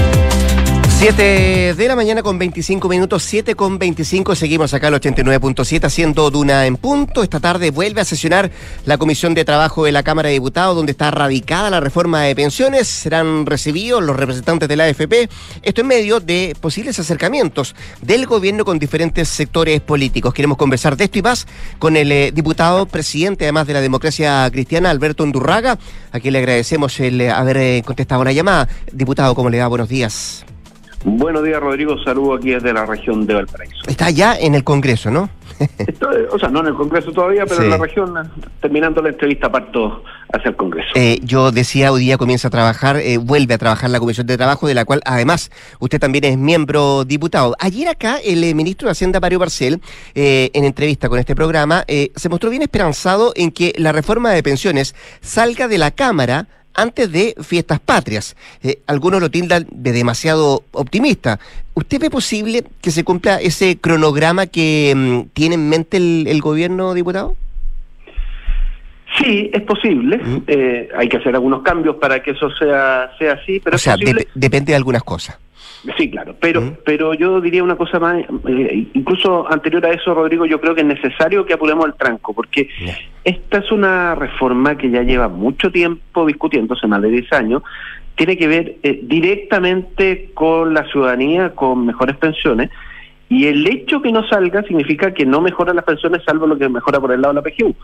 [1.03, 4.37] 7 de la mañana con 25 minutos, 7 con 25.
[4.37, 7.25] Seguimos acá al 89.7 haciendo Duna en punto.
[7.25, 8.53] Esta tarde vuelve a sesionar
[8.85, 12.37] la Comisión de Trabajo de la Cámara de Diputados, donde está radicada la reforma de
[12.37, 12.87] pensiones.
[12.87, 15.29] Serán recibidos los representantes de la AFP.
[15.63, 20.33] Esto en medio de posibles acercamientos del gobierno con diferentes sectores políticos.
[20.33, 21.49] Queremos conversar de esto y más
[21.81, 25.81] con el eh, diputado presidente, además de la democracia cristiana, Alberto Undurraga,
[26.13, 28.69] a quien le agradecemos el eh, haber eh, contestado la llamada.
[28.93, 29.67] Diputado, ¿cómo le va?
[29.67, 30.45] Buenos días.
[31.05, 31.97] Buenos días, Rodrigo.
[32.05, 33.83] Saludo aquí desde la región de Valparaíso.
[33.89, 35.29] Está ya en el Congreso, ¿no?
[35.79, 37.65] Estoy, o sea, no en el Congreso todavía, pero Sí.
[37.65, 38.15] en la región,
[38.61, 40.89] terminando la entrevista, parto hacia el Congreso.
[40.95, 44.37] Eh, yo decía, hoy día comienza a trabajar, eh, vuelve a trabajar la Comisión de
[44.37, 47.57] Trabajo, de la cual además usted también es miembro diputado.
[47.59, 49.81] Ayer acá el eh, ministro de Hacienda, Mario Barcel,
[50.15, 54.43] en entrevista con este programa, eh, se mostró bien esperanzado en que la reforma de
[54.43, 58.37] pensiones salga de la Cámara antes de fiestas patrias.
[58.63, 61.39] Eh, algunos lo tildan de demasiado optimista.
[61.75, 66.41] ¿Usted ve posible que se cumpla ese cronograma que mm, tiene en mente el, el
[66.41, 67.37] gobierno, diputado?
[69.19, 70.21] Sí, es posible.
[70.47, 73.97] Eh, hay que hacer algunos cambios para que eso sea, sea así, pero o sea,
[73.97, 75.39] dep- depende de algunas cosas.
[75.97, 80.47] Sí, claro, pero pero yo diría una cosa más, eh, incluso anterior a eso, Rodrigo,
[80.47, 82.69] yo creo que es necesario que apuremos el tranco, porque
[83.25, 87.63] esta es una reforma que ya lleva mucho tiempo discutiéndose, más de 10 años,
[88.15, 92.71] tiene que ver eh, directamente con la ciudadanía, con mejores pensiones,
[93.29, 96.69] y el hecho que no salga significa que no mejora las pensiones, salvo lo que
[96.69, 97.75] mejora por el lado de la PGU.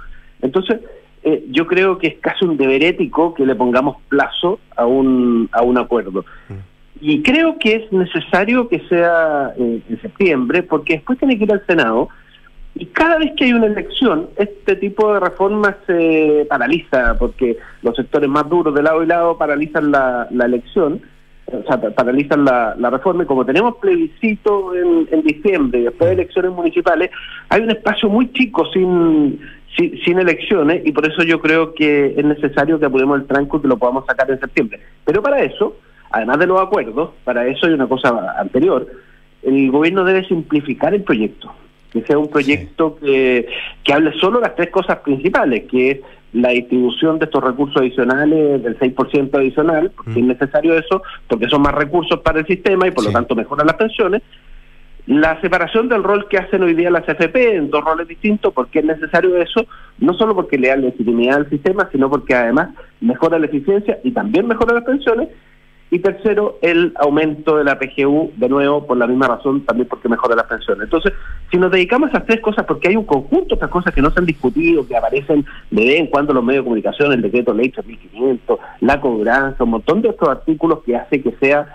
[0.42, 0.80] Entonces,
[1.24, 5.48] eh, yo creo que es casi un deber ético que le pongamos plazo a un,
[5.52, 6.24] a un acuerdo.
[7.00, 11.52] Y creo que es necesario que sea eh, en septiembre, porque después tiene que ir
[11.52, 12.08] al Senado.
[12.74, 17.96] Y cada vez que hay una elección, este tipo de reformas se paraliza, porque los
[17.96, 21.00] sectores más duros de lado y lado paralizan la, elección,
[21.46, 23.22] o sea, pa- paralizan la, reforma.
[23.22, 27.10] Y como tenemos plebiscito en, en diciembre y después de elecciones municipales,
[27.48, 29.40] hay un espacio muy chico sin,
[29.76, 33.58] sin, sin elecciones, y por eso yo creo que es necesario que apuremos el tranco
[33.58, 34.80] y que lo podamos sacar en septiembre.
[35.04, 35.76] Pero para eso,
[36.10, 38.86] además de los acuerdos, para eso hay una cosa anterior,
[39.42, 41.52] el gobierno debe simplificar el proyecto,
[41.90, 43.48] que sea un proyecto que,
[43.84, 46.00] que hable solo las tres cosas principales, que es
[46.32, 51.62] la distribución de estos recursos adicionales del 6% adicional, porque es necesario eso, porque son
[51.62, 54.22] más recursos para el sistema y por lo tanto mejoran las pensiones,
[55.08, 58.80] la separación del rol que hacen hoy día las AFP en dos roles distintos, porque
[58.80, 59.66] es necesario eso,
[60.00, 64.10] no solo porque le da legitimidad al sistema, sino porque además mejora la eficiencia y
[64.10, 65.28] también mejora las pensiones.
[65.90, 70.08] Y tercero, el aumento de la PGU, de nuevo, por la misma razón, también porque
[70.08, 70.84] mejora las pensiones.
[70.84, 71.14] Entonces,
[71.50, 74.02] si nos dedicamos a esas tres cosas, porque hay un conjunto de otras cosas que
[74.02, 77.12] no se han discutido, que aparecen de vez en cuando en los medios de comunicación,
[77.12, 81.66] el decreto ley 3500, la cobranza, un montón de otros artículos que hace que sea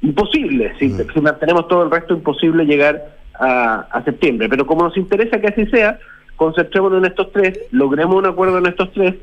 [0.00, 4.48] imposible, si, si mantenemos todo el resto, imposible llegar a, a septiembre.
[4.48, 5.98] Pero como nos interesa que así sea,
[6.36, 9.14] concentrémonos en estos tres, logremos un acuerdo en estos tres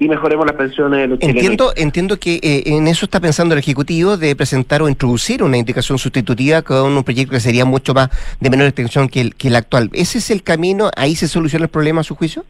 [0.00, 1.42] y mejoremos las pensiones de los chilenos.
[1.42, 5.58] Entiendo, entiendo que eh, en eso está pensando el Ejecutivo de presentar o introducir una
[5.58, 8.08] indicación sustitutiva con un proyecto que sería mucho más
[8.40, 9.90] de menor extensión que el, que el actual.
[9.92, 10.90] ¿Ese es el camino?
[10.96, 12.44] ¿Ahí se soluciona el problema a su juicio?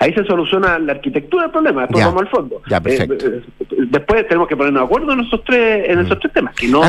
[0.00, 2.06] Ahí se soluciona la arquitectura del problema, después Ya.
[2.06, 2.62] vamos al fondo.
[2.70, 3.26] Ya, perfecto.
[3.26, 6.54] Eh, eh, después tenemos que ponernos de acuerdo en esos tres, en esos tres temas,
[6.54, 6.82] que no,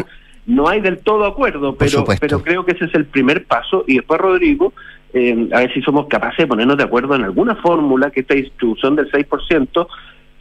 [0.45, 3.95] no hay del todo acuerdo, pero, pero creo que ese es el primer paso y
[3.95, 4.73] después Rodrigo,
[5.13, 8.35] eh, a ver si somos capaces de ponernos de acuerdo en alguna fórmula que esta
[8.35, 9.87] distribución del 6%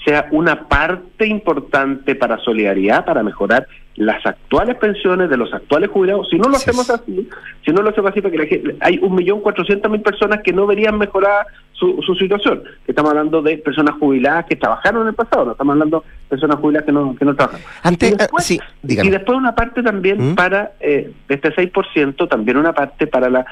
[0.05, 6.29] sea una parte importante para solidaridad, para mejorar las actuales pensiones de los actuales jubilados.
[6.31, 7.29] Si no lo hacemos así,
[7.65, 10.55] si no lo hacemos así, porque la gente, hay un millón cuatrocientas mil personas que
[10.55, 12.63] no verían mejorar su, su situación.
[12.87, 16.57] Estamos hablando de personas jubiladas que trabajaron en el pasado, no estamos hablando de personas
[16.61, 17.61] jubiladas que no, que no trabajan.
[17.83, 20.35] Antes, y, después, sí, y después una parte también ¿Mm?
[20.35, 23.45] para, eh, de este 6%, también una parte para las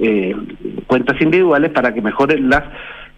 [0.00, 0.34] eh,
[0.86, 2.64] cuentas individuales para que mejoren las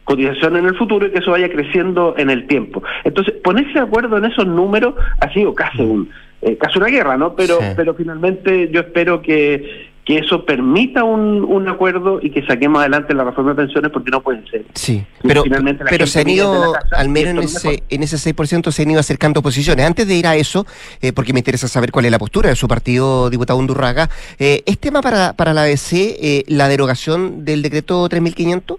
[0.05, 2.83] cotizaciones en el futuro y que eso vaya creciendo en el tiempo.
[3.05, 6.09] Entonces, ponerse de acuerdo en esos números ha sido casi un
[6.41, 7.35] eh, casi una guerra, ¿no?
[7.35, 7.67] Pero Sí.
[7.77, 13.12] pero finalmente yo espero que que eso permita un, un acuerdo y que saquemos adelante
[13.12, 14.64] la reforma de pensiones porque no puede ser.
[14.73, 18.71] Sí, pero, finalmente la pero se han ido, al menos en ese, en ese 6%
[18.71, 19.85] se han ido acercando posiciones.
[19.85, 20.64] Antes de ir a eso,
[21.03, 24.62] eh, porque me interesa saber cuál es la postura de su partido, diputado Undurraga, eh,
[24.64, 28.79] ¿es tema para, para la ABC eh, la derogación del decreto 3500?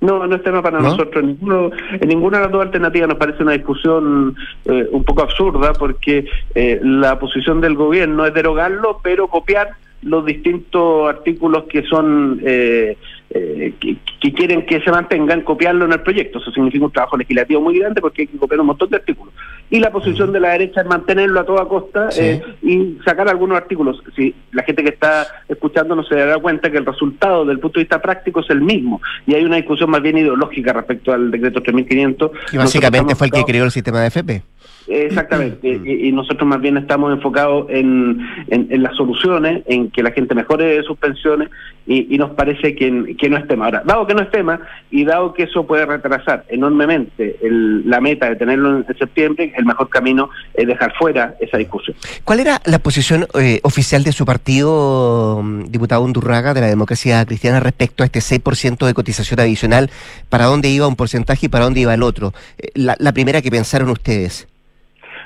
[0.00, 0.90] No, no es tema para ¿No?
[0.90, 1.22] nosotros.
[1.22, 5.22] En, ninguno, en ninguna de las dos alternativas nos parece una discusión eh, un poco
[5.22, 9.70] absurda porque eh, la posición del gobierno es derogarlo, pero copiar
[10.04, 12.96] los distintos artículos que son eh,
[13.30, 16.38] eh, que, que quieren que se mantengan, copiarlo en el proyecto.
[16.38, 19.34] Eso significa un trabajo legislativo muy grande porque hay que copiar un montón de artículos.
[19.70, 22.20] Y la posición de la derecha es mantenerlo a toda costa Sí.
[22.22, 24.00] eh, y sacar algunos artículos.
[24.14, 27.80] Si la gente que está escuchando no se dará cuenta que el resultado del punto
[27.80, 31.30] de vista práctico es el mismo y hay una discusión más bien ideológica respecto al
[31.30, 32.30] decreto 3500.
[32.50, 34.42] Que básicamente fue el que creó el sistema de FP.
[34.86, 40.02] Exactamente, y, y nosotros más bien estamos enfocados en, en, en las soluciones, en que
[40.02, 41.48] la gente mejore sus pensiones
[41.86, 43.64] y, y nos parece que, que no es tema.
[43.66, 48.00] Ahora, dado que no es tema y dado que eso puede retrasar enormemente el- la
[48.00, 51.96] meta de tenerlo en, septiembre, el mejor camino es dejar fuera esa discusión.
[52.24, 57.24] ¿Cuál era la posición eh, oficial de su partido, mm, diputado Undurraga, de la democracia
[57.24, 59.90] cristiana, respecto a este 6% de cotización adicional?
[60.28, 62.32] ¿Para dónde iba un porcentaje y para dónde iba el otro?
[62.58, 64.46] Eh, la, la primera que pensaron ustedes.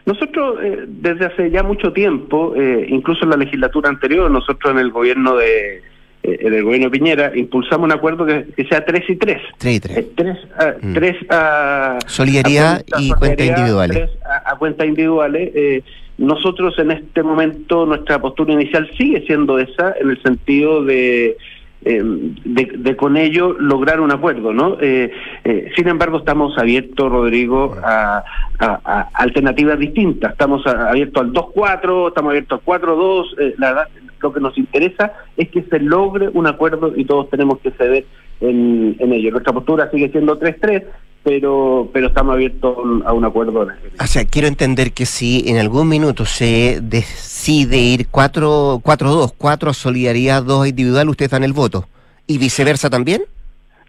[0.09, 4.79] Nosotros, eh, desde hace ya mucho tiempo, eh, incluso en la legislatura anterior, nosotros en
[4.79, 5.83] el gobierno de
[6.23, 9.43] eh, en el gobierno de Piñera impulsamos un acuerdo que, que sea 3 y 3.
[9.59, 9.97] 3 y 3.
[9.99, 10.95] Eh, tres, a, Mm.
[10.95, 13.97] tres a Solidaridad a y cuentas individuales.
[13.97, 15.51] tres a, a cuentas individuales.
[15.55, 15.83] Eh,
[16.17, 21.37] nosotros en este momento nuestra postura inicial sigue siendo esa en el sentido de
[21.85, 24.77] eh, de, de con ello lograr un acuerdo, ¿no?
[24.81, 25.11] Eh,
[25.45, 28.25] eh, sin embargo, estamos abiertos, Rodrigo, a,
[28.59, 30.33] a- a alternativas distintas.
[30.33, 33.35] Estamos a- abiertos al 2-4, estamos abiertos al 4-2.
[33.39, 33.89] eh, la verdad,
[34.21, 38.05] lo que nos interesa es que se logre un acuerdo y todos tenemos que ceder
[38.41, 39.31] en, en ello.
[39.31, 40.83] Nuestra postura sigue siendo 3-3,
[41.29, 43.67] pero pero estamos abiertos a un- acuerdo.
[44.01, 49.71] O sea, quiero entender que si en algún minuto se decide ir 4 4-2, 4
[49.71, 51.87] a solidaridad, 2 individual, ustedes dan el voto.
[52.27, 53.23] ¿Y viceversa también?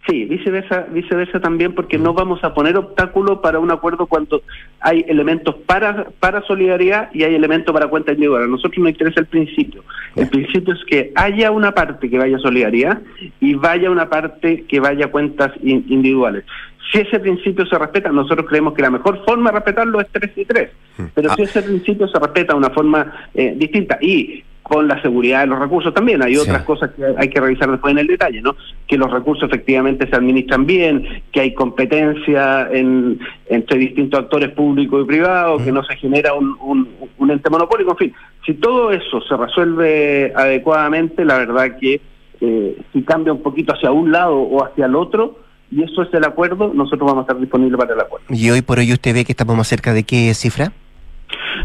[0.07, 4.41] Sí, viceversa, viceversa también, porque no vamos a poner obstáculo para un acuerdo cuando
[4.79, 8.43] hay elementos para para solidaridad y hay elementos para cuenta individual.
[8.43, 9.83] A nosotros nos interesa el principio.
[10.15, 13.01] El principio es que haya una parte que vaya a solidaridad
[13.39, 16.43] y vaya una parte que vaya a cuentas in- individuales.
[16.91, 20.31] Si ese principio se respeta, nosotros creemos que la mejor forma de respetarlo es 3
[20.37, 20.69] y 3.
[21.13, 25.41] Pero si ese principio se respeta de una forma eh, distinta y con la seguridad
[25.41, 26.21] de los recursos también.
[26.21, 26.41] Hay Sí.
[26.41, 28.55] otras cosas que hay que revisar después en el detalle, ¿no?
[28.87, 35.03] Que los recursos efectivamente se administran bien, que hay competencia en, entre distintos actores públicos
[35.03, 36.87] y privados, que no se genera un, un,
[37.17, 38.13] un ente monopólico, en fin.
[38.45, 41.99] Si todo eso se resuelve adecuadamente, la verdad que
[42.41, 45.39] eh, si cambia un poquito hacia un lado o hacia el otro,
[45.71, 48.25] y eso es el acuerdo, nosotros vamos a estar disponibles para el acuerdo.
[48.29, 50.71] Y hoy por hoy usted ve que estamos más cerca de qué cifra?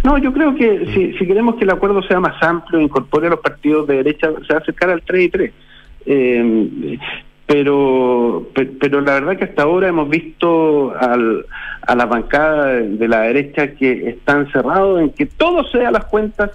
[0.02, 3.30] No, yo creo que si, si queremos que el acuerdo sea más amplio, incorpore a
[3.30, 5.52] los partidos de derecha, se va a acercar al 3 y 3.
[6.06, 6.98] Eh,
[7.46, 11.44] pero, pe- pero la verdad que hasta ahora hemos visto al,
[11.86, 16.50] a la bancada de la derecha que están cerrados en que todo sea las cuentas,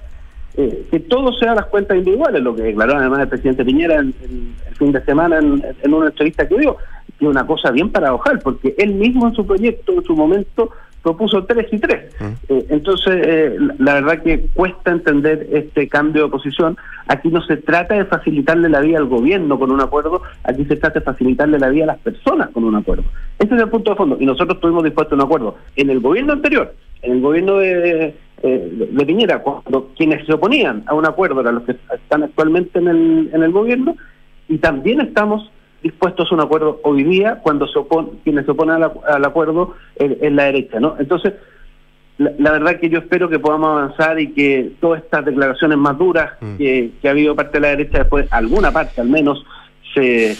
[0.57, 4.13] eh, que todo sea las cuentas individuales, lo que declaró además el presidente Piñera en-
[4.23, 6.77] en- el fin de semana en, en una entrevista que dio,
[7.19, 10.71] que es una cosa bien paradojal, porque él mismo en su proyecto, en su momento,
[11.01, 12.13] propuso tres y tres.
[12.49, 16.77] Eh, entonces, eh, la, verdad que cuesta entender este cambio de posición.
[17.07, 20.75] Aquí no se trata de facilitarle la vida al gobierno con un acuerdo, aquí se
[20.75, 23.03] trata de facilitarle la vida a las personas con un acuerdo.
[23.37, 24.17] Ese es el punto de fondo.
[24.19, 28.15] Y nosotros estuvimos dispuestos a un acuerdo en el gobierno anterior, en el gobierno de,
[28.43, 32.79] eh, de Piñera, cuando quienes se oponían a un acuerdo eran los que están actualmente
[32.79, 33.95] en el, en el gobierno,
[34.47, 35.49] y también estamos
[35.83, 39.23] dispuestos a un acuerdo hoy día cuando se opon- quienes se oponen al, acu- al
[39.25, 40.95] acuerdo en la derecha, ¿no?
[40.99, 41.33] Entonces,
[42.17, 45.97] la, la verdad que yo espero que podamos avanzar y que todas estas declaraciones más
[45.97, 49.45] duras que, que ha habido parte de la derecha después, alguna parte al menos,
[49.93, 50.35] se,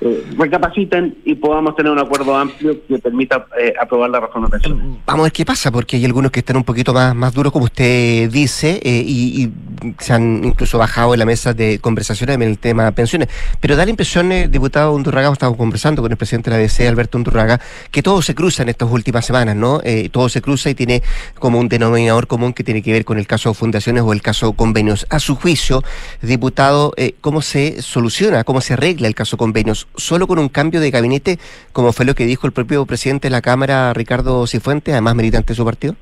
[0.00, 4.98] eh, recapaciten y podamos tener un acuerdo amplio que permita eh, aprobar la reforma pensional.
[5.04, 7.52] Vamos a ver qué pasa, porque hay algunos que están un poquito más, más duros,
[7.52, 9.50] como usted dice, eh, y,
[9.98, 13.28] se han incluso bajado en la mesa de conversaciones en el tema pensiones.
[13.60, 16.86] Pero da la impresión, eh, diputado Undurraga, estamos conversando con el presidente de la DC,
[16.86, 19.80] Alberto Undurraga, que todo se cruza en estas últimas semanas, ¿no?
[20.12, 21.02] Todo se cruza y tiene
[21.38, 24.52] como un denominador común que tiene que ver con el caso fundaciones o el caso
[24.52, 25.06] convenios.
[25.10, 25.82] A su juicio,
[26.22, 29.88] diputado, ¿cómo se soluciona, cómo se arregla el caso convenios?
[29.96, 31.38] ¿Solo con un cambio de gabinete,
[31.72, 35.52] como fue lo que dijo el propio presidente de la Cámara, Ricardo Cifuentes, además militante
[35.52, 35.96] de su partido?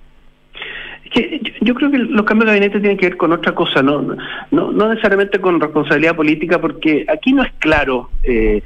[1.63, 4.03] Yo, creo que los cambios de gabinete tienen que ver con otra cosa, no,
[4.51, 8.63] no, no necesariamente con responsabilidad política, porque aquí no es claro eh,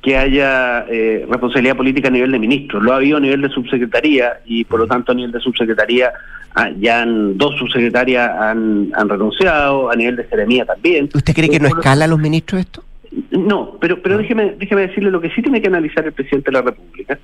[0.00, 2.82] que haya eh, responsabilidad política a nivel de ministros.
[2.82, 6.12] Lo ha habido a nivel de subsecretaría y por lo tanto a nivel de subsecretaría
[6.54, 11.10] ah, ya han, dos subsecretarias han, han renunciado, a nivel de seremía también.
[11.12, 12.84] ¿Usted cree que no Eh, lo- escala a los ministros esto?
[13.30, 16.56] No, pero, pero déjeme, déjeme decirle lo que sí tiene que analizar el presidente de
[16.56, 17.18] la República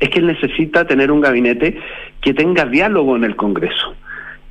[0.00, 1.78] es que él necesita tener un gabinete
[2.20, 3.94] que tenga diálogo en el Congreso.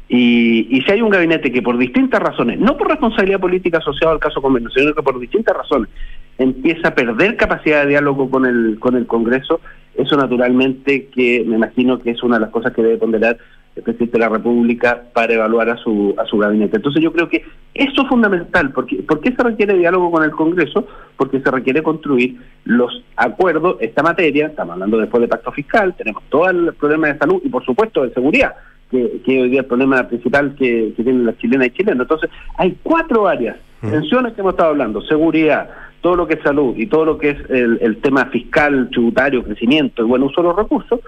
[0.07, 4.13] Y, y si hay un gabinete que por distintas razones, no por responsabilidad política asociada
[4.13, 5.89] al caso convenio, sino que por distintas razones
[6.37, 9.59] empieza a perder capacidad de diálogo con el, con el Congreso,
[9.95, 13.37] eso naturalmente que me imagino que es una de las cosas que debe ponderar
[13.75, 16.77] el presidente de la República para evaluar a su, a su gabinete.
[16.77, 17.43] Entonces yo creo que
[17.73, 18.71] eso es fundamental.
[18.71, 20.87] Porque, ¿Por qué se requiere diálogo con el Congreso?
[21.17, 26.23] Porque se requiere construir los acuerdos, esta materia, estamos hablando después de pacto fiscal, tenemos
[26.29, 28.55] todo el problema de salud y por supuesto de seguridad,
[28.91, 32.01] que, que hoy día es el problema principal que, que tienen las chilenas y chilenos.
[32.03, 35.69] Entonces hay cuatro áreas, pensiones que hemos estado hablando, seguridad,
[36.01, 39.43] todo lo que es salud y todo lo que es el, el tema fiscal, tributario,
[39.43, 40.99] crecimiento y buen uso de los recursos,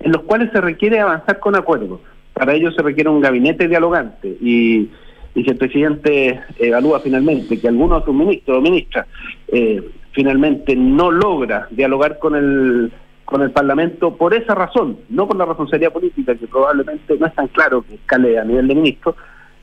[0.00, 2.00] en los cuales se requiere avanzar con acuerdos.
[2.32, 4.90] Para ello se requiere un gabinete dialogante y,
[5.34, 9.06] y si el presidente evalúa finalmente que alguno de sus ministros o ministras
[9.48, 12.92] eh, finalmente no logra dialogar con el
[13.24, 17.34] con el Parlamento por esa razón, no por la responsabilidad política, que probablemente no es
[17.34, 19.16] tan claro que escale a nivel de ministro,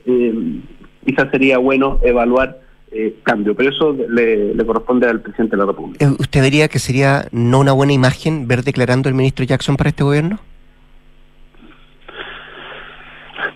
[0.06, 0.60] eh,
[1.04, 2.58] quizás sería bueno evaluar
[2.90, 6.04] eh, cambio, pero eso le, le corresponde al presidente de la República.
[6.04, 9.90] Eh, ¿Usted diría que sería no una buena imagen ver declarando el ministro Jackson para
[9.90, 10.40] este gobierno?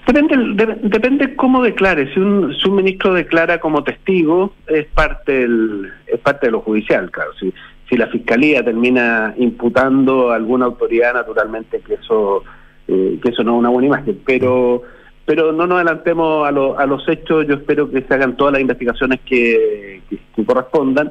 [0.07, 0.37] Depende,
[0.67, 2.13] de- depende cómo declare.
[2.13, 6.61] Si un, si un ministro declara como testigo, es parte del, es parte de lo
[6.61, 7.31] judicial, claro.
[7.41, 7.53] Si,
[7.89, 12.43] si la fiscalía termina imputando a alguna autoridad, naturalmente que eso,
[12.89, 14.21] eh, que eso no es una buena imagen.
[14.27, 14.83] Pero,
[15.25, 17.47] pero no nos adelantemos a, lo- a los hechos.
[17.47, 21.11] Yo espero que se hagan todas las investigaciones que, que- correspondan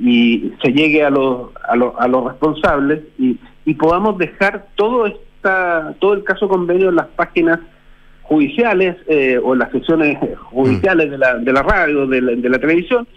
[0.00, 5.06] y se llegue a los a los, a los responsables y, y podamos dejar todo
[5.06, 7.58] esta todo el caso convenio en las páginas
[8.28, 10.18] judiciales eh, o en las secciones
[10.50, 13.08] judiciales de, la, de la radio, de la, de la televisión,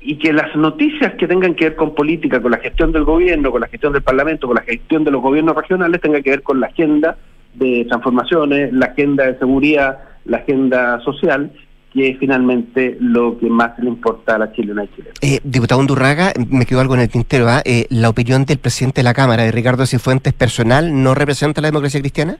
[0.00, 3.52] y que las noticias que tengan que ver con política, con la gestión del gobierno,
[3.52, 6.42] con la gestión del Parlamento, con la gestión de los gobiernos regionales, tengan que ver
[6.42, 7.18] con la agenda
[7.54, 11.52] de transformaciones, la agenda de seguridad, la agenda social,
[11.92, 15.14] que es finalmente lo que más le importa a la chilena y chilena.
[15.20, 17.46] Eh, diputado Undurraga, me quedó algo en el tintero.
[17.48, 17.60] ¿ah?
[17.66, 21.68] Eh, ¿La opinión del presidente de la Cámara, de Ricardo Cifuentes, personal, no representa la
[21.68, 22.38] democracia cristiana?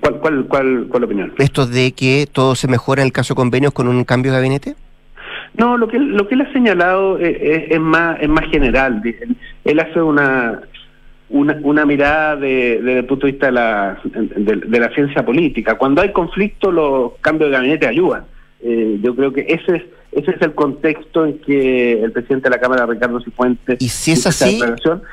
[0.00, 1.32] ¿Cuál, cuál, cuál, cuál opinión?
[1.38, 4.74] ¿Esto de que todo se mejora en el caso convenios con un cambio de gabinete?
[5.54, 8.44] No, lo que él, lo que él ha señalado es, es- es más es más
[8.50, 9.00] general.
[9.04, 10.60] Él, él hace una
[11.28, 15.24] una, una mirada de- desde el punto de vista de la, de, de la ciencia
[15.24, 15.76] política.
[15.76, 18.24] Cuando hay conflicto, los cambios de gabinete ayudan.
[18.62, 19.82] Eh, yo creo que ese es
[20.12, 24.12] ese es el contexto en que el presidente de la Cámara, Ricardo Cifuentes, Y si
[24.12, 24.58] es así,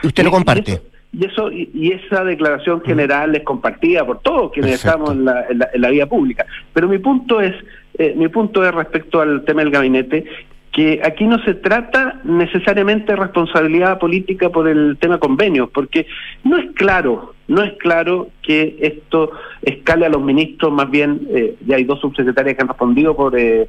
[0.04, 0.82] usted lo comparte.
[1.14, 4.90] Y eso y, y esa declaración general es compartida por todos quienes Perfecto.
[4.90, 6.46] estamos en la, en, la, en la vida pública.
[6.74, 7.54] Pero mi punto es
[7.98, 10.26] eh, mi punto es respecto al tema del gabinete
[10.72, 16.08] que aquí no se trata necesariamente de responsabilidad política por el tema convenios, porque
[16.44, 19.30] no es claro, no es claro que esto
[19.62, 23.38] escale a los ministros, más bien eh, ya hay dos subsecretarias que han respondido por,
[23.38, 23.68] eh,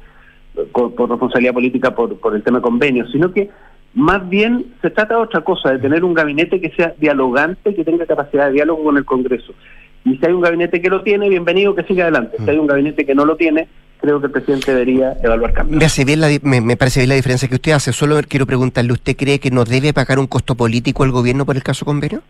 [0.71, 3.51] por, por responsabilidad política por, por el tema convenios, sino que
[3.95, 7.83] más bien se trata de otra cosa, de tener un gabinete que sea dialogante, que
[7.83, 9.53] tenga capacidad de diálogo con el Congreso.
[10.03, 12.37] Y si hay un gabinete que lo tiene, bienvenido que siga adelante.
[12.43, 13.67] Si hay un gabinete que no lo tiene,
[13.99, 15.79] creo que el presidente debería evaluar cambios.
[15.79, 17.93] Me, hace bien la me parece bien la diferencia que usted hace.
[17.93, 21.55] Solo quiero preguntarle, ¿usted cree que no debe pagar un costo político el gobierno por
[21.55, 22.21] el caso convenio?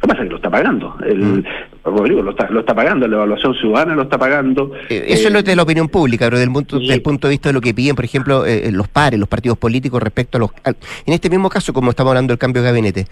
[0.00, 0.96] Lo que pasa es que lo está pagando.
[1.04, 1.44] El,
[1.84, 4.72] Rodrigo lo está, lo está pagando, la evaluación ciudadana lo está pagando.
[4.88, 7.48] Eh, Eso es lo de la opinión pública, pero del punto, del punto de vista
[7.48, 10.50] de lo que piden, por ejemplo, eh, los pares, los partidos políticos respecto a los...
[10.64, 10.76] al-
[11.06, 13.06] en este mismo caso, como estamos hablando del cambio de gabinete,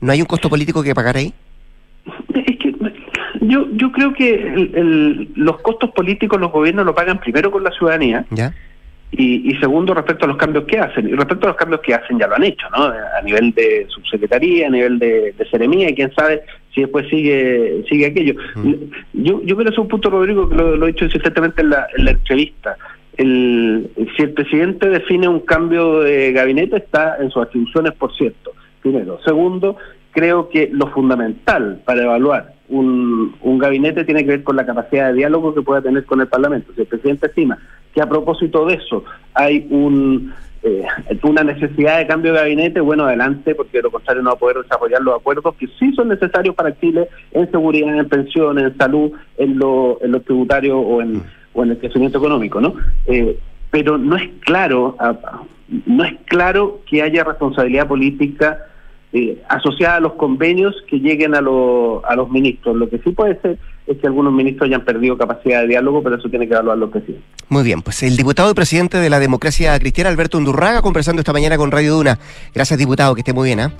[0.00, 1.32] ¿no hay un costo político que pagar ahí?
[2.34, 2.74] Es que
[3.40, 7.64] yo, yo creo que el- el- los costos políticos los gobiernos lo pagan primero con
[7.64, 8.54] la ciudadanía ¿Ya?
[9.14, 11.06] Y, y, segundo, respecto a los cambios que hacen.
[11.06, 12.84] Y respecto a los cambios que hacen, ya lo han hecho, ¿no?
[12.84, 16.42] A nivel de subsecretaría, a nivel de, de seremía, y quién sabe
[16.74, 18.34] si después sigue sigue aquello.
[19.12, 21.68] Yo, yo creo que es un punto, Rodrigo, que lo, lo he dicho insistentemente en
[21.68, 22.76] la, en la entrevista.
[23.18, 28.52] El, si el presidente define un cambio de gabinete, está en sus atribuciones, por cierto.
[28.80, 29.20] Primero.
[29.26, 29.76] Segundo,
[30.12, 35.08] creo que lo fundamental para evaluar un, un gabinete tiene que ver con la capacidad
[35.08, 36.72] de diálogo que pueda tener con el Parlamento.
[36.74, 37.58] Si el presidente estima
[37.94, 39.04] que a propósito de eso
[39.34, 40.86] hay un eh,
[41.24, 44.38] una necesidad de cambio de gabinete, bueno, adelante, porque de lo contrario no va a
[44.38, 48.78] poder desarrollar los acuerdos que sí son necesarios para Chile en seguridad, en pensiones, en
[48.78, 52.74] salud, en lo, en lo tributario o en, o en el crecimiento económico, ¿no?
[53.06, 53.36] Eh,
[53.70, 54.96] pero no es claro,
[55.86, 58.58] no es claro que haya responsabilidad política
[59.12, 62.76] eh, asociada a los convenios que lleguen a, lo, a los ministros.
[62.76, 66.16] Lo que sí puede ser es que algunos ministros hayan perdido capacidad de diálogo, pero
[66.16, 67.24] eso tiene que evaluar los presidentes.
[67.48, 71.32] Muy bien, pues el diputado y presidente de la democracia cristiana, Alberto Undurraga, conversando esta
[71.32, 72.18] mañana con Radio Duna.
[72.54, 73.72] Gracias, diputado, que esté muy bien, ¿ah?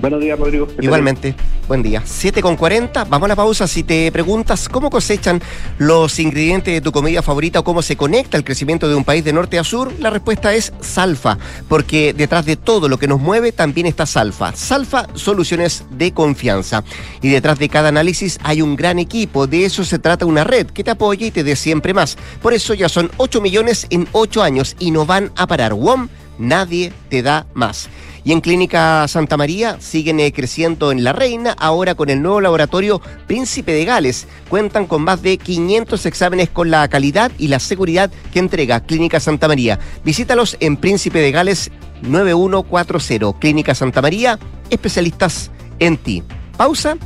[0.00, 0.66] Buenos días, Rodrigo.
[0.80, 1.34] Igualmente,
[1.68, 2.02] buen día.
[2.02, 3.68] 7 con 40, vamos a la pausa.
[3.68, 5.42] Si te preguntas cómo cosechan
[5.76, 9.24] los ingredientes de tu comida favorita o cómo se conecta el crecimiento de un país
[9.24, 11.36] de norte a sur, la respuesta es Salfa,
[11.68, 14.56] porque detrás de todo lo que nos mueve también está Salfa.
[14.56, 16.82] Salfa, soluciones de confianza.
[17.20, 20.68] Y detrás de cada análisis hay un gran equipo, de eso se trata una red
[20.68, 22.16] que te apoye y te dé siempre más.
[22.40, 25.74] Por eso ya son 8 millones en 8 años y no van a parar.
[25.74, 27.90] WOM, nadie te da más.
[28.30, 32.40] Y en Clínica Santa María siguen eh, creciendo en La Reina, ahora con el nuevo
[32.40, 34.28] laboratorio Príncipe de Gales.
[34.48, 39.18] Cuentan con más de 500 exámenes con la calidad y la seguridad que entrega Clínica
[39.18, 39.80] Santa María.
[40.04, 41.72] Visítalos en Príncipe de Gales
[42.02, 43.36] 9140.
[43.40, 44.38] Clínica Santa María,
[44.70, 45.50] especialistas
[45.80, 46.22] en ti.
[46.56, 46.98] Pausa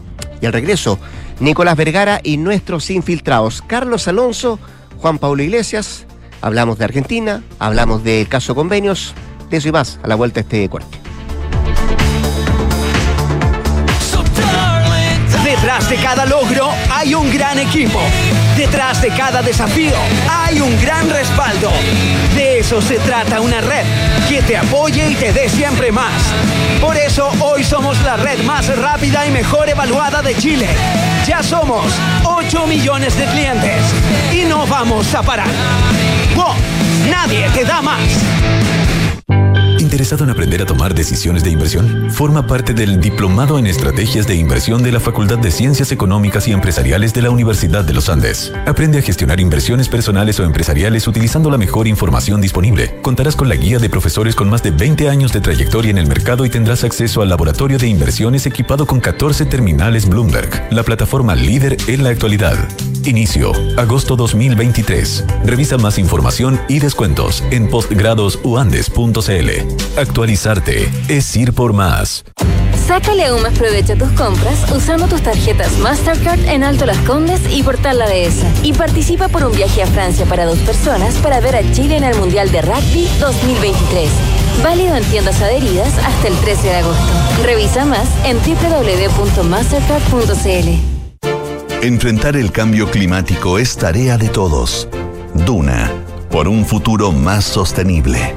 [0.43, 0.99] y al regreso,
[1.41, 4.59] Nicolás Vergara y nuestros infiltrados, Carlos Alonso,
[4.99, 6.05] Juan Pablo Iglesias.
[6.43, 9.15] Hablamos de Argentina, hablamos del caso convenios,
[9.49, 11.04] de eso y más a la vuelta a este corte.
[15.89, 18.01] De cada logro hay un gran equipo.
[18.57, 19.93] Detrás de cada desafío
[20.31, 21.71] hay un gran respaldo.
[22.35, 23.85] De eso se trata una red
[24.29, 26.33] que te apoye y te dé siempre más.
[26.81, 30.69] Por eso hoy somos la red más rápida y mejor evaluada de Chile.
[31.27, 31.93] Ya somos
[32.25, 33.83] 8 millones de clientes
[34.33, 35.51] y no vamos a parar.
[36.35, 36.55] ¡Wow!
[37.11, 38.01] Nadie te da más.
[39.79, 42.11] ¿Interesado en aprender a tomar decisiones de inversión?
[42.11, 46.53] Forma parte del Diplomado en Estrategias de Inversión de la Facultad de Ciencias Económicas y
[46.53, 48.53] Empresariales de la Universidad de los Andes.
[48.67, 52.99] Aprende a gestionar inversiones personales o empresariales utilizando la mejor información disponible.
[53.03, 56.07] Contarás con la guía de profesores con más de 20 años de trayectoria en el
[56.07, 61.35] mercado y tendrás acceso al laboratorio de inversiones equipado con 14 terminales Bloomberg, la plataforma
[61.35, 62.69] líder en la actualidad.
[63.07, 65.25] Inicio, agosto 2023.
[65.45, 69.99] Revisa más información y descuentos en postgradosuandes.cl.
[69.99, 72.25] Actualizarte es ir por más.
[72.87, 77.41] Sácale aún más provecho a tus compras usando tus tarjetas Mastercard en Alto Las Condes
[77.51, 78.47] y Portal La Dehesa.
[78.63, 82.05] Y participa por un viaje a Francia para dos personas para ver a Chile en
[82.05, 84.09] el Mundial de Rugby 2023.
[84.63, 87.13] Válido en tiendas adheridas hasta el 13 de agosto.
[87.43, 90.94] Revisa más en www.mastercard.cl.
[91.85, 94.89] Enfrentar el cambio climático es tarea de todos.
[95.35, 95.93] Duna,
[96.31, 98.35] por un futuro más sostenible.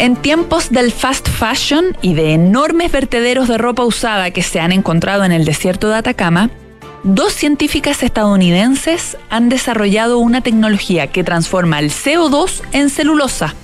[0.00, 4.72] En tiempos del fast fashion y de enormes vertederos de ropa usada que se han
[4.72, 6.50] encontrado en el desierto de Atacama,
[7.04, 13.54] dos científicas estadounidenses han desarrollado una tecnología que transforma el CO2 en celulosa,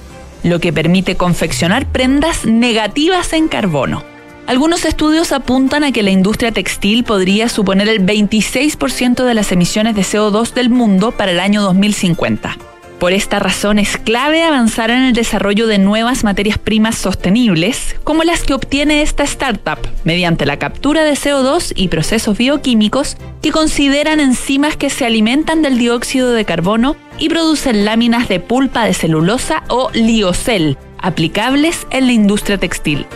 [0.44, 4.11] lo que permite confeccionar prendas negativas en carbono.
[4.46, 9.94] Algunos estudios apuntan a que la industria textil podría suponer el 26% de las emisiones
[9.94, 12.58] de CO2 del mundo para el año 2050.
[12.98, 18.22] Por esta razón es clave avanzar en el desarrollo de nuevas materias primas sostenibles, como
[18.22, 24.20] las que obtiene esta startup, mediante la captura de CO2 y procesos bioquímicos que consideran
[24.20, 29.64] enzimas que se alimentan del dióxido de carbono y producen láminas de pulpa de celulosa
[29.68, 33.06] o liocel, aplicables en la industria textil.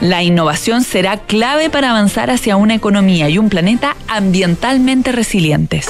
[0.00, 5.88] La innovación será clave para avanzar hacia una economía y un planeta ambientalmente resilientes.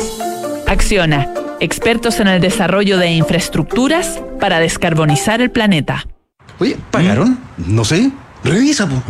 [0.67, 1.29] Acciona
[1.61, 6.07] expertos en el desarrollo de infraestructuras para descarbonizar el planeta.
[6.59, 7.39] Oye, ¿pagaron?
[7.57, 8.11] No sé.
[8.45, 9.03] Revisa, po.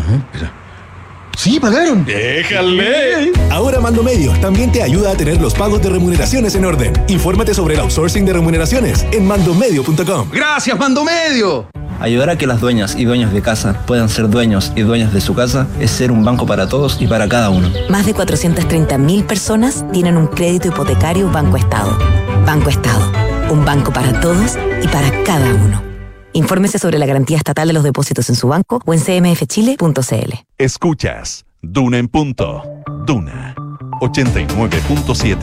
[1.36, 2.04] Sí, pagaron.
[2.04, 3.32] Déjale.
[3.50, 6.92] Ahora Mando Medio también te ayuda a tener los pagos de remuneraciones en orden.
[7.08, 10.28] Infórmate sobre el outsourcing de remuneraciones en mandomedio.com.
[10.32, 11.66] Gracias, Mando Medio.
[12.00, 15.20] Ayudar a que las dueñas y dueños de casa puedan ser dueños y dueñas de
[15.20, 17.70] su casa es ser un banco para todos y para cada uno.
[17.88, 21.96] Más de 430.000 personas tienen un crédito hipotecario Banco Estado.
[22.44, 23.10] Banco Estado,
[23.50, 25.93] un banco para todos y para cada uno.
[26.34, 30.32] Infórmese sobre la garantía estatal de los depósitos en su banco o en cmfchile.cl.
[30.58, 32.62] Escuchas Duna en punto.
[33.06, 33.54] Duna
[34.00, 35.38] 89.7.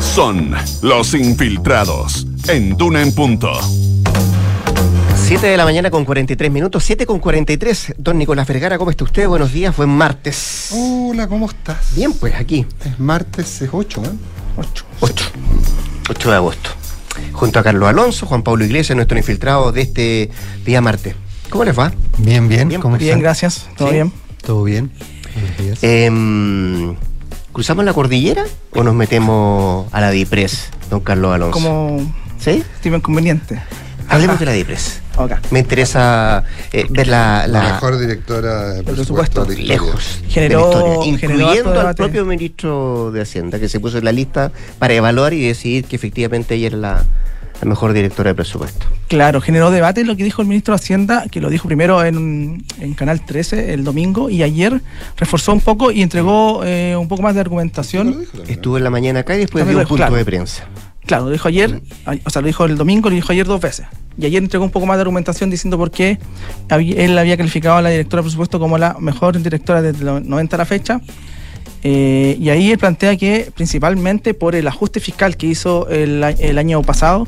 [0.00, 3.50] Son los infiltrados en Duna en punto.
[5.26, 7.94] 7 de la mañana con 43 minutos, 7 con 43.
[7.98, 9.26] Don Nicolás Vergara, ¿cómo está usted?
[9.26, 10.70] Buenos días, buen martes.
[10.72, 11.96] Hola, ¿cómo estás?
[11.96, 12.64] Bien, pues aquí.
[12.84, 14.35] Es martes, es 8, ¿eh?
[14.56, 14.84] 8.
[15.00, 15.24] 8.
[16.10, 16.70] 8 de agosto.
[17.32, 20.30] Junto a Carlos Alonso, Juan Pablo Iglesias, nuestro infiltrado de este
[20.64, 21.14] día martes.
[21.50, 21.92] ¿Cómo les va?
[22.18, 22.68] Bien, bien.
[22.68, 23.20] Bien, ¿Cómo bien, están?
[23.22, 23.68] gracias.
[23.76, 24.12] ¿Todo Sí, bien?
[24.44, 24.90] Todo bien.
[25.34, 25.78] Buenos días.
[25.82, 26.96] Em,
[27.52, 31.52] ¿Cruzamos la cordillera o nos metemos a la DIPRES, don Carlos Alonso?
[31.52, 32.62] Como ¿Sí?
[32.74, 33.62] estimo inconveniente.
[34.08, 35.00] Hablemos de la DIPRES.
[35.50, 39.44] Me interesa eh, ver la, la, la- mejor directora de presupuesto.
[39.44, 43.80] de lejos Generó- de la historia, generó incluyendo al propio ministro de Hacienda que se
[43.80, 47.04] puso en la lista para evaluar y decidir que efectivamente ella era la,
[47.60, 48.86] la mejor directora de presupuesto.
[49.08, 52.64] Claro, generó debate lo que dijo el ministro de Hacienda, que lo dijo primero en,
[52.80, 54.80] en Canal 13 el domingo y ayer
[55.16, 58.26] reforzó un poco y entregó eh, un poco más de argumentación.
[58.48, 60.16] Estuvo en la mañana acá y después dio un punto claro.
[60.16, 60.64] de prensa.
[61.06, 63.60] Claro, lo dijo ayer, ay- o sea, lo dijo el domingo, lo dijo ayer dos
[63.60, 63.86] veces.
[64.18, 66.18] Y ayer entregó un poco más de argumentación diciendo por qué
[66.70, 70.56] él había calificado a la directora de presupuesto como la mejor directora desde los 90
[70.56, 71.00] a la fecha.
[71.82, 76.58] Eh, y ahí él plantea que principalmente por el ajuste fiscal que hizo el, el
[76.58, 77.26] año pasado,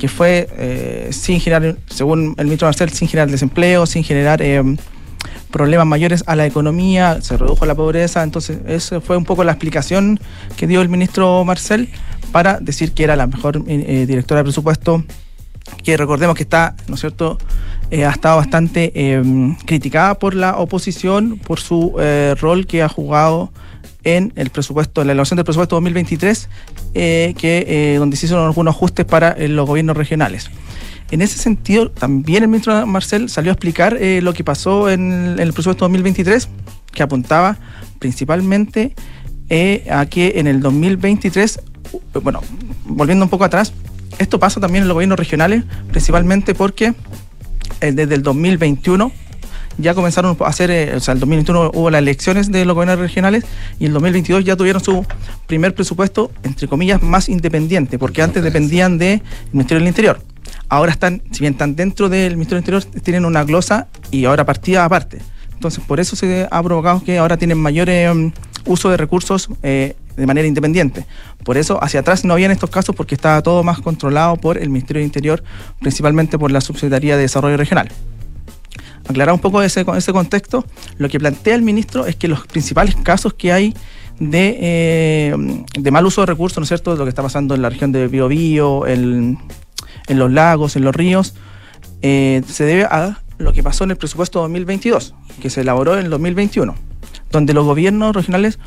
[0.00, 4.62] que fue eh, sin generar, según el ministro Marcel, sin generar desempleo, sin generar eh,
[5.54, 9.52] problemas mayores a la economía, se redujo la pobreza, entonces esa fue un poco la
[9.52, 10.18] explicación
[10.56, 11.90] que dio el ministro Marcel
[12.32, 15.04] para decir que era la mejor eh, directora de presupuesto,
[15.84, 17.38] que recordemos que está, ¿no es cierto?,
[17.92, 19.22] eh, ha estado bastante eh,
[19.64, 23.52] criticada por la oposición por su eh, rol que ha jugado
[24.04, 26.48] en el presupuesto, en la elaboración del presupuesto 2023,
[26.94, 30.50] eh, que, eh, donde se hicieron algunos ajustes para eh, los gobiernos regionales.
[31.14, 35.12] En ese sentido, también el ministro Marcel salió a explicar eh, lo que pasó en,
[35.12, 36.48] en el presupuesto 2023,
[36.90, 37.56] que apuntaba
[38.00, 38.96] principalmente
[39.48, 41.60] eh, a que en el 2023,
[41.92, 42.40] uh, bueno,
[42.84, 43.72] volviendo un poco atrás,
[44.18, 45.62] esto pasa también en los gobiernos regionales,
[45.92, 46.94] principalmente porque
[47.80, 49.12] eh, desde el 2021
[49.78, 52.98] ya comenzaron a hacer, eh, o sea, el 2021 hubo las elecciones de los gobiernos
[52.98, 53.44] regionales
[53.78, 55.06] y el 2022 ya tuvieron su
[55.46, 60.33] primer presupuesto, entre comillas, más independiente, porque antes dependían del Ministerio del Interior.
[60.74, 64.44] Ahora están, si bien están dentro del Ministerio del Interior, tienen una glosa y ahora
[64.44, 65.20] partida aparte.
[65.52, 68.32] Entonces, por eso se ha provocado que ahora tienen mayor um,
[68.66, 71.06] uso de recursos eh, de manera independiente.
[71.44, 74.68] Por eso, hacia atrás no habían estos casos porque estaba todo más controlado por el
[74.68, 75.44] Ministerio del Interior,
[75.78, 77.88] principalmente por la Subsecretaría de Desarrollo Regional
[79.06, 80.64] aclarar un poco ese, ese contexto,
[80.96, 83.74] lo que plantea el ministro es que los principales casos que hay
[84.18, 85.36] de, eh,
[85.78, 87.92] de mal uso de recursos, ¿no es cierto?, lo que está pasando en la región
[87.92, 89.38] de Biobío, en,
[90.06, 91.34] en los lagos, en los ríos,
[92.02, 96.04] eh, se debe a lo que pasó en el presupuesto 2022, que se elaboró en
[96.04, 96.74] el 2021,
[97.30, 98.58] donde los gobiernos regionales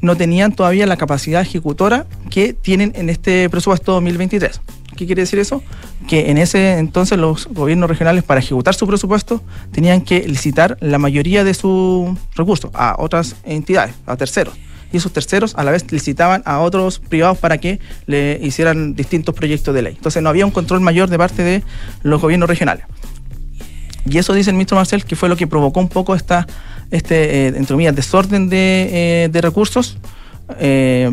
[0.00, 4.60] no tenían todavía la capacidad ejecutora que tienen en este presupuesto 2023.
[4.96, 5.62] ¿Qué quiere decir eso?
[6.08, 10.98] Que en ese entonces los gobiernos regionales para ejecutar su presupuesto tenían que licitar la
[10.98, 14.54] mayoría de sus recursos a otras entidades, a terceros.
[14.92, 19.34] Y esos terceros a la vez licitaban a otros privados para que le hicieran distintos
[19.34, 19.94] proyectos de ley.
[19.96, 21.62] Entonces no había un control mayor de parte de
[22.02, 22.84] los gobiernos regionales.
[24.04, 26.46] Y eso dice el ministro Marcel que fue lo que provocó un poco esta,
[26.90, 29.98] este, eh, entre comillas, desorden de, eh, de recursos.
[30.58, 31.10] Eh,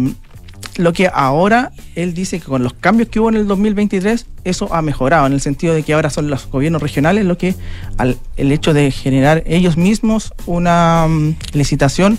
[0.80, 4.74] lo que ahora él dice que con los cambios que hubo en el 2023, eso
[4.74, 7.54] ha mejorado, en el sentido de que ahora son los gobiernos regionales lo que,
[7.98, 12.18] al, el hecho de generar ellos mismos una mm, licitación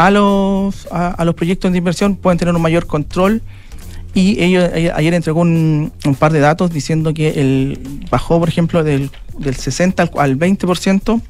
[0.00, 3.42] a los, a, los proyectos de inversión, pueden tener un mayor control.
[4.14, 8.82] Y ellos, eh, ayer entregó un, par de datos diciendo que el bajó, por ejemplo,
[8.82, 11.20] del, del 60 al, al 20%,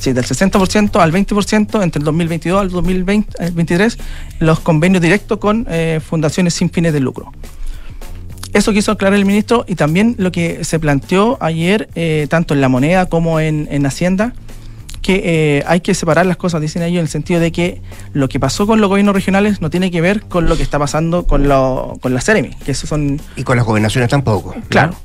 [0.00, 3.98] sí, del 60% al 20% entre el 2022 al 2023
[4.40, 7.30] los convenios directos con eh, fundaciones sin fines de lucro.
[8.54, 12.62] Eso quiso aclarar el ministro y también lo que se planteó ayer, eh, tanto en
[12.62, 14.32] la moneda como en, en Hacienda,
[15.04, 17.82] que eh, hay que separar las cosas, dicen ellos, en el sentido de que
[18.14, 20.78] lo que pasó con los gobiernos regionales no tiene que ver con lo que está
[20.78, 23.20] pasando con, lo, con la Ceremi, que eso son...
[23.36, 24.54] Y con las gobernaciones tampoco.
[24.70, 24.96] Claro.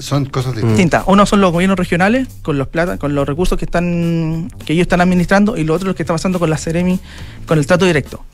[0.00, 0.76] Son cosas distintas.
[0.76, 1.04] distintas.
[1.06, 4.82] Uno son los gobiernos regionales con los plata, con los recursos que están que ellos
[4.82, 6.98] están administrando y lo otro es lo que está pasando con la Ceremi,
[7.46, 8.24] con el trato directo.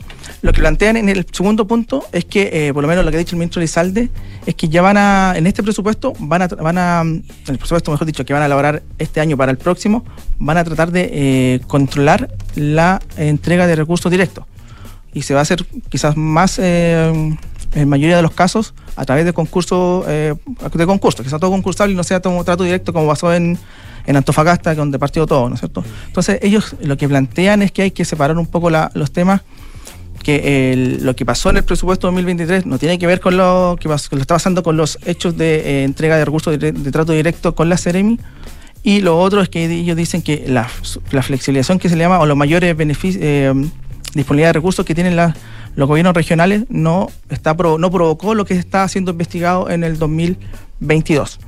[0.43, 3.17] Lo que plantean en el segundo punto es que, eh, por lo menos lo que
[3.17, 4.11] ha dicho el ministro Lizalde,
[4.47, 7.91] es que ya van a, en este presupuesto, van a, van a, en el presupuesto,
[7.91, 10.05] mejor dicho, que van a elaborar este año para el próximo,
[10.39, 14.45] van a tratar de eh, controlar la entrega de recursos directos.
[15.13, 17.37] y se va a hacer quizás más, eh,
[17.75, 20.35] en mayoría de los casos, a través de concursos, eh,
[20.75, 23.59] de concursos, que sea todo concursable y no sea todo trato directo como pasó en,
[24.07, 25.85] en Antofagasta, donde partió todo, ¿no es cierto?
[26.07, 29.41] Entonces ellos lo que plantean es que hay que separar un poco la- los temas
[30.25, 33.89] que lo que pasó en el presupuesto 2023 no tiene que ver con lo que,
[33.89, 37.79] está pasando con los hechos de eh, entrega de recursos de, trato directo con la
[37.79, 38.19] Ceremi.
[38.83, 42.27] Y lo otro es que ellos dicen que la, flexibilización que se le llama o
[42.27, 43.57] los mayores beneficios
[44.15, 48.87] disponibilidad de recursos que tienen los gobiernos regionales no está no provocó lo que está
[48.89, 51.41] siendo investigado en el 2022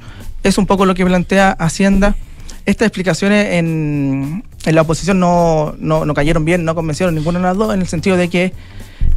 [0.47, 2.17] es un poco lo que plantea Hacienda
[2.67, 7.57] estas explicaciones en, la oposición no, no, no cayeron bien, no convencieron ninguna de las
[7.57, 8.53] dos, en el sentido de que,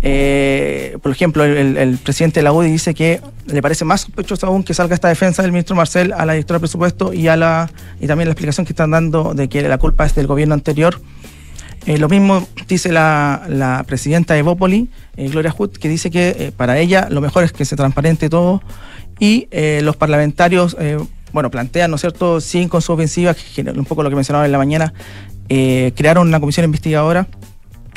[0.03, 4.63] eh, por ejemplo, el, presidente de la UDI dice que le parece más sospechoso aún
[4.63, 7.71] que salga esta defensa del ministro Marcel a la directora de presupuesto y, a la,
[7.99, 11.01] y también la explicación que están dando de que la culpa es del gobierno anterior.
[11.87, 16.53] Eh, lo mismo dice la, la presidenta de Evópoli, eh, Gloria Hood, que dice que
[16.55, 18.61] para ella lo mejor es que se transparente todo
[19.19, 19.47] y
[19.81, 20.77] los parlamentarios,
[21.33, 24.15] bueno, plantean, ¿no es cierto?, siguen con su ofensiva, que es un poco lo que
[24.15, 24.93] mencionaba en la mañana,
[25.49, 27.27] eh, crearon una comisión investigadora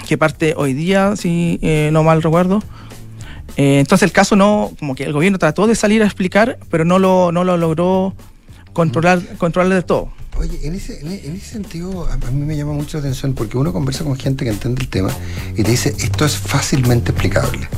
[0.07, 2.63] que parte hoy día, si eh, no mal recuerdo.
[3.57, 6.85] Eh, entonces el caso no, como que el gobierno trató de salir a explicar, pero
[6.85, 8.15] no lo, no lo logró
[8.73, 10.09] controlar, controlar de todo.
[10.39, 13.59] Oye, en ese, en ese sentido, a a mí me llama mucho la atención porque
[13.59, 15.11] uno conversa con gente que entiende el tema
[15.55, 17.69] y te dice, esto es fácilmente explicable.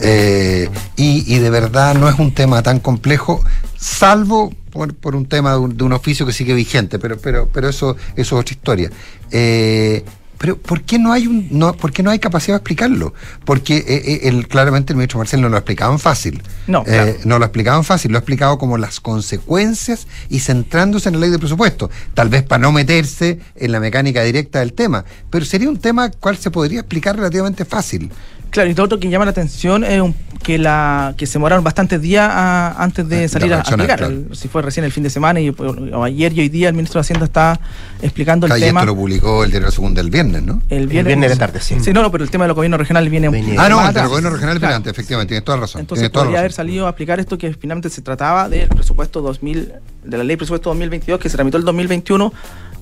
[0.00, 3.44] Eh, y, y de verdad no es un tema tan complejo,
[3.76, 7.48] salvo por, por un tema de un, de un oficio que sigue vigente, pero, pero,
[7.52, 8.90] pero eso, eso es otra historia.
[9.30, 10.04] Eh,
[10.38, 13.14] pero ¿por qué no hay un, no, por qué no hay capacidad de explicarlo?
[13.44, 16.42] Porque eh, eh, el, claramente el ministro Marcel no lo explicaban fácil.
[16.66, 17.14] No, Eh, claro.
[17.24, 21.30] no lo explicaban fácil, lo ha explicado como las consecuencias y centrándose en la ley
[21.30, 25.68] de presupuesto, tal vez para no meterse en la mecánica directa del tema, pero sería
[25.68, 28.10] un tema cual se podría explicar relativamente fácil.
[28.52, 31.62] Claro, y lo otro que llama la atención es un- que la que se demoraron
[31.64, 33.98] bastantes días a- antes de de salir a, a explicar.
[33.98, 34.12] claro.
[34.12, 36.74] El- si fue recién el fin de semana y, o ayer y hoy día el
[36.74, 37.58] ministro de Hacienda está
[38.02, 38.80] explicando el Calle, tema.
[38.80, 40.60] esto lo publicó el diario Segunda el viernes, ¿no?
[40.68, 41.76] El viernes, viernes de la tarde, sí.
[41.80, 43.28] Sí, no, no, pero el tema de los gobiernos regionales viene.
[43.56, 44.08] Ah, no, el del atrás.
[44.08, 44.72] gobierno regional Claro.
[44.72, 45.80] delante, efectivamente, tienes toda la razón.
[45.80, 46.56] Entonces podría haber razón.
[46.66, 49.72] salido a aplicar esto que finalmente se trataba del presupuesto 2000,
[50.04, 52.32] de la ley presupuesto 2022 que se tramitó el 2021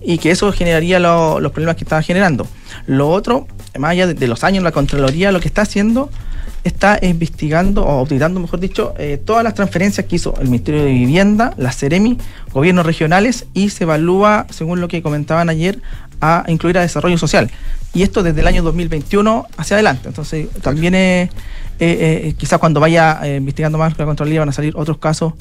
[0.03, 2.47] y que eso generaría lo- los problemas que estaba generando.
[2.87, 3.47] Lo otro,
[3.79, 6.11] más allá de, de los años, la Contraloría lo que está haciendo
[6.63, 10.91] está investigando o auditando, mejor dicho, eh, todas las transferencias que hizo el Ministerio de
[10.93, 12.19] Vivienda, la Ceremi,
[12.53, 15.81] gobiernos regionales y se evalúa, según lo que comentaban ayer,
[16.21, 17.51] a incluir a desarrollo social.
[17.95, 20.09] Y esto desde el año 2021 hacia adelante.
[20.09, 21.31] Entonces, también eh,
[21.79, 25.33] eh, eh, quizás cuando vaya eh, investigando más la Contraloría van a salir otros casos.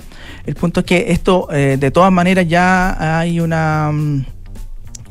[0.45, 3.91] El punto es que esto, eh, de todas maneras, ya hay una...
[3.91, 4.25] mm,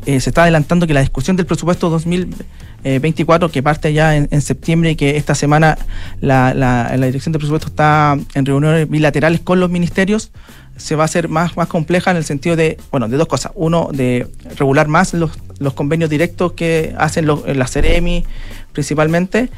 [0.08, 4.92] eh, se está adelantando que la discusión del presupuesto 2024, que parte ya en, septiembre
[4.92, 5.76] y que esta semana
[6.22, 10.30] la, la- dirección del presupuesto está en reuniones bilaterales con los ministerios,
[10.78, 13.52] se va a hacer más, más compleja en el sentido de, bueno, de dos cosas.
[13.54, 18.24] Uno, de regular más los, los convenios directos que hacen los, la CEREMI
[18.72, 19.50] principalmente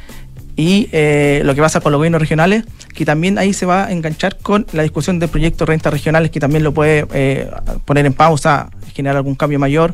[0.57, 3.91] y eh, lo que pasa con los gobiernos regionales, que también ahí se va a
[3.93, 7.49] enganchar con la discusión de proyectos de rentas regionales, que también lo puede eh,
[7.85, 9.93] poner en pausa, generar algún cambio mayor.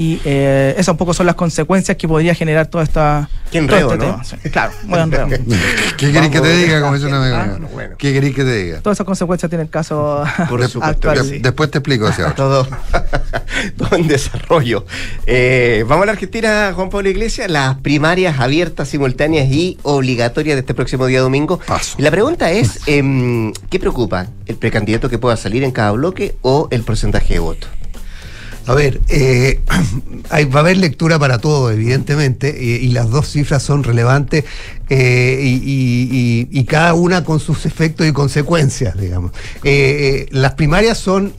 [0.00, 3.28] Y eh, esas un poco son las consecuencias que podría generar toda esta.
[3.50, 4.12] Qué todo enredo, este ¿no?
[4.12, 4.24] tema.
[4.24, 5.26] Sí, Claro, muy enredo.
[5.96, 6.80] ¿Qué querés que te diga?
[6.80, 7.88] Como dice un amigo mío?
[7.98, 8.80] ¿Qué querés que te diga?
[8.80, 11.24] Todas esas consecuencias tiene el caso Por supuesto actual.
[11.24, 11.40] sí.
[11.40, 12.32] Después te explico, Seba.
[12.36, 12.68] todo,
[13.76, 14.86] todo en desarrollo.
[15.26, 20.60] Eh, vamos a la Argentina, Juan Pablo Iglesias, las primarias abiertas, simultáneas y obligatorias de
[20.60, 21.58] este próximo día domingo.
[21.96, 24.28] Y la pregunta es, em, ¿qué preocupa?
[24.46, 27.68] ¿El precandidato que pueda salir en cada bloque o el porcentaje de votos?
[28.68, 29.60] A ver, eh,
[30.30, 34.44] va a haber lectura para todo, evidentemente, y las dos cifras son relevantes
[34.90, 39.32] eh, y, cada una con sus efectos y consecuencias, digamos.
[39.64, 41.32] Eh, las primarias son,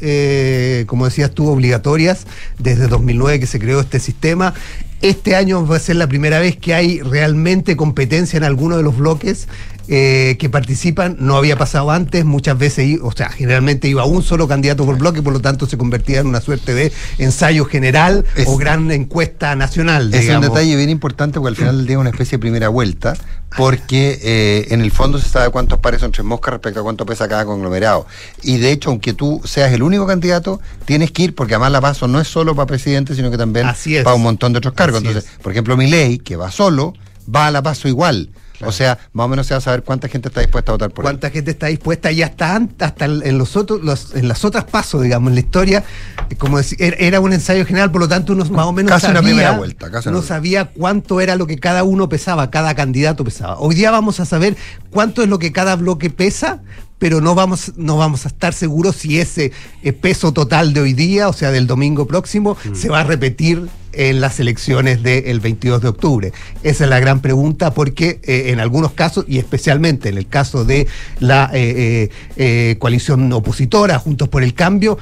[0.88, 2.26] como decías tú, obligatorias
[2.58, 4.56] desde 2009 que se creó este sistema.
[5.04, 8.82] Este año va a ser la primera vez que hay realmente competencia en alguno de
[8.82, 9.48] los bloques
[9.92, 11.18] eh, que participan.
[11.20, 15.24] No había pasado antes, muchas veces, o sea, generalmente iba un solo candidato por bloque,
[15.24, 19.56] por lo tanto se convertía en una suerte de ensayo general Es- o gran encuesta
[19.56, 20.14] nacional.
[20.14, 20.48] Es digamos.
[20.48, 23.16] un detalle bien importante porque al final del día es una especie de primera vuelta,
[23.58, 27.06] porque eh, en el fondo se sabe cuántos pares son tres moscas respecto a cuánto
[27.06, 28.06] pesa cada conglomerado.
[28.44, 31.82] Y de hecho, aunque tú seas el único candidato, tienes que ir, porque además la
[31.82, 34.76] paso no es solo para presidente, sino que también Así para un montón de otros
[34.76, 35.00] cargos.
[35.00, 36.94] Así Entonces, por ejemplo, mi ley, que va solo,
[37.34, 38.30] va a la paso igual.
[38.66, 40.92] O sea, más o menos se va a saber cuánta gente está dispuesta a votar
[40.92, 44.66] por cuánta gente está dispuesta y hasta hasta en los otros los, en las otras
[44.66, 45.84] pasos digamos en la historia
[46.30, 49.06] eh, como decir, era un ensayo general por lo tanto uno más o menos casi
[49.06, 52.76] sabía, una primera vuelta casi no sabía cuánto era lo que cada uno pesaba cada
[52.76, 53.58] candidato pesaba.
[53.60, 54.58] Hoy día vamos a saber
[54.90, 56.62] cuánto es lo que cada bloque pesa
[56.98, 59.54] pero no vamos, no vamos a estar seguros si ese
[59.84, 62.76] eh, peso total de hoy día, o sea, del domingo próximo, Mm.
[62.76, 66.34] se va a repetir en las elecciones del 22 de octubre.
[66.64, 70.66] Esa es la gran pregunta porque eh, en algunos casos, y especialmente en el caso
[70.66, 70.88] de
[71.20, 74.98] la eh, eh, coalición opositora, Juntos por el Cambio,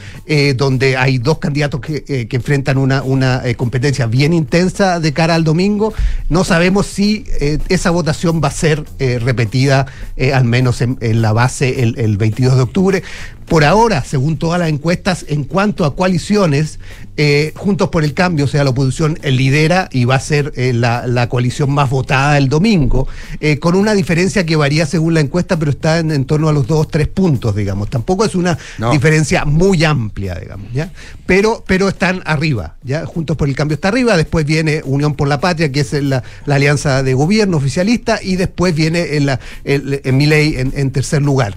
[0.56, 5.44] donde hay dos candidatos que, que enfrentan una, una competencia bien intensa de cara al
[5.44, 5.94] domingo,
[6.30, 7.26] no sabemos si
[7.70, 9.86] esa votación va a ser repetida
[10.34, 13.04] al menos en, en la base el, el 22 de octubre.
[13.48, 16.80] Por ahora, según todas las encuestas, en cuanto a coaliciones,
[17.18, 20.54] eh, Juntos por el Cambio, o sea, la oposición eh, lidera y va a ser
[20.56, 23.08] eh, la, la coalición más votada el domingo,
[23.40, 26.54] eh, con una diferencia que varía según la encuesta, pero está en, en torno a
[26.54, 27.90] los dos, tres puntos, digamos.
[27.90, 28.92] Tampoco es una No.
[28.92, 30.92] diferencia muy amplia, digamos, ¿ya?
[31.26, 33.06] Pero, pero están arriba, ¿ya?
[33.06, 36.24] Juntos por el Cambio está arriba, después viene Unión por la Patria, que es la,
[36.46, 41.22] la alianza de gobierno oficialista, y después viene en, la, el, en en, en tercer
[41.22, 41.56] lugar.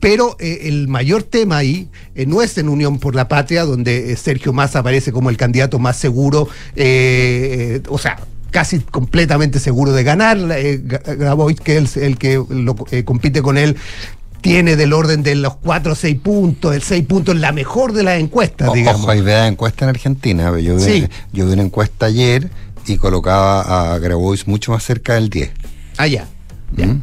[0.00, 1.88] Pero el mayor tema ahí
[2.26, 6.48] no es en Unión por la Patria, donde Sergio Aparece como el candidato más seguro,
[6.76, 8.18] eh, eh, o sea,
[8.50, 10.38] casi completamente seguro de ganar.
[10.52, 13.76] Eh, Grabois, que es el, el que lo, eh, compite con él,
[14.40, 17.92] tiene del orden de los 4 o 6 puntos, el 6 puntos es la mejor
[17.92, 19.02] de las encuestas, O- digamos.
[19.02, 20.58] Ojo, hay vea encuesta en Argentina.
[20.58, 21.08] Yo vi, Sí.
[21.32, 22.48] yo vi una encuesta ayer
[22.86, 25.50] y colocaba a Grabois mucho más cerca del 10.
[25.98, 26.26] Ah, ya.
[26.76, 26.96] Ya.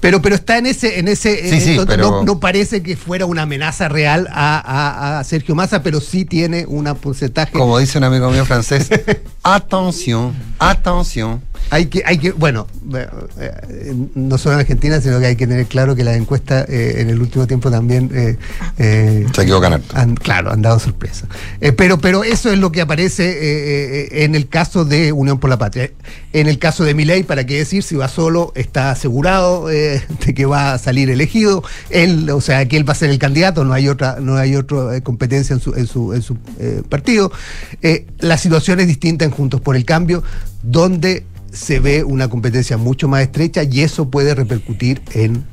[0.00, 2.82] Pero, pero está en ese, en ese, Sí, eh, sí, no, pero- no- no parece
[2.82, 7.52] que fuera una amenaza real a, a- a Sergio Massa, pero sí tiene un porcentaje.
[7.52, 8.88] Como dice un amigo mío francés,
[9.42, 11.42] atención, atención.
[11.70, 13.06] Hay que, hay que, bueno, eh,
[13.38, 17.00] eh, no solo en Argentina, sino que hay que tener claro que las encuestas eh,
[17.00, 21.26] en el último tiempo también eh, Se equivocan han, claro, han dado sorpresa.
[21.76, 25.90] Pero, pero eso es lo que aparece en el caso de Unión por la Patria.
[26.32, 27.82] En el caso de Milei, ¿para qué decir?
[27.82, 30.02] Si va solo, está asegurado de
[30.34, 31.64] que va a salir elegido.
[31.90, 34.56] Él, o sea, que él va a ser el candidato, no hay otra, no hay
[34.56, 36.36] otra competencia en su, en su, en su
[36.88, 37.32] partido.
[38.18, 40.22] La situación es distinta en Juntos por el Cambio,
[40.62, 41.24] donde
[41.54, 45.44] se ve una competencia mucho más estrecha y eso puede repercutir en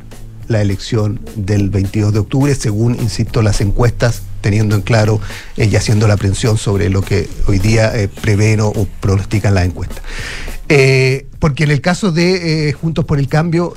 [0.47, 5.21] la elección del 22 de octubre, según, insisto, las encuestas, teniendo en claro
[5.55, 9.65] eh, y haciendo la aprehensión sobre lo que hoy día eh, prevén o, pronostican las
[9.65, 10.03] encuestas.
[10.67, 13.73] Eh, porque en el caso de eh, Juntos por el Cambio,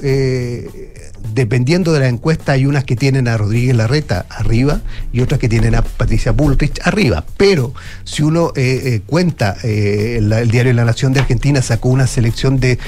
[1.32, 5.48] dependiendo de la encuesta, hay unas que tienen a Rodríguez Larreta arriba y otras que
[5.48, 7.24] tienen a Patricia Bullrich arriba.
[7.36, 7.72] Pero
[8.04, 12.60] si uno eh, eh, cuenta, eh, el diario La Nación de Argentina sacó una selección
[12.60, 12.78] de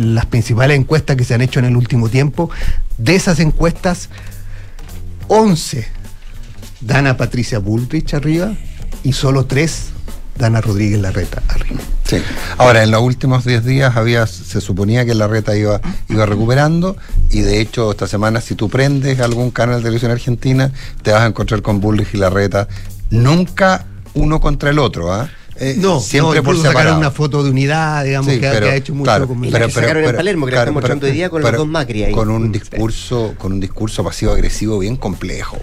[0.00, 2.50] las principales encuestas que se han hecho en el último tiempo.
[2.98, 4.10] De esas encuestas,
[5.28, 5.86] 11
[6.80, 8.54] dan a Patricia Bullrich arriba
[9.02, 9.95] y solo 3
[10.38, 11.80] dan a Rodríguez Larreta arriba.
[12.04, 12.18] Sí.
[12.58, 16.96] Ahora, en los últimos 10 días había, se suponía que la reta iba, iba recuperando
[17.30, 20.70] y de hecho esta semana si tú prendes algún canal de televisión argentina
[21.02, 22.68] te vas a encontrar con Bullrich y la reta.
[23.10, 25.24] Nunca uno contra el otro, ¿ah?
[25.24, 25.45] Eh,
[25.76, 28.70] No, siempre no, por sacaron una foto de unidad, digamos, Sí, que, ha- que pero,
[28.70, 31.06] ha hecho mucho claro, con- Y la que sacaron en Palermo, que la estamos mostrando
[31.06, 32.12] hoy día con los dos Macri ahí.
[32.12, 35.58] Con un discurso, con un discurso pasivo-agresivo bien complejo.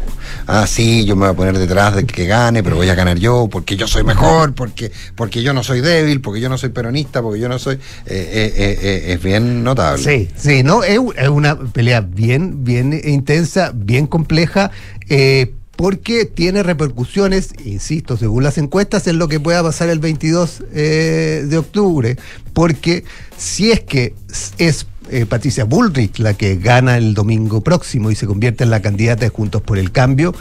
[0.48, 3.18] Ah, sí, yo me voy a poner detrás de que gane, pero voy a ganar
[3.20, 6.70] yo, porque yo soy mejor, porque, porque yo no soy débil, porque yo no soy
[6.70, 7.76] peronista, porque yo no soy.
[7.76, 10.04] eh, eh, eh, eh, es bien notable.
[10.04, 10.98] Sí, sí, no, es,
[11.30, 14.72] una pelea bien, bien intensa, bien compleja,
[15.10, 20.64] eh, porque tiene repercusiones, insisto, según las encuestas, en lo que pueda pasar el 22
[20.72, 22.18] eh, de octubre,
[22.54, 23.04] porque
[23.38, 24.14] si es que
[24.58, 28.82] es eh, Patricia Bullrich la que gana el domingo próximo y se convierte en la
[28.82, 30.34] candidata de Juntos por el Cambio,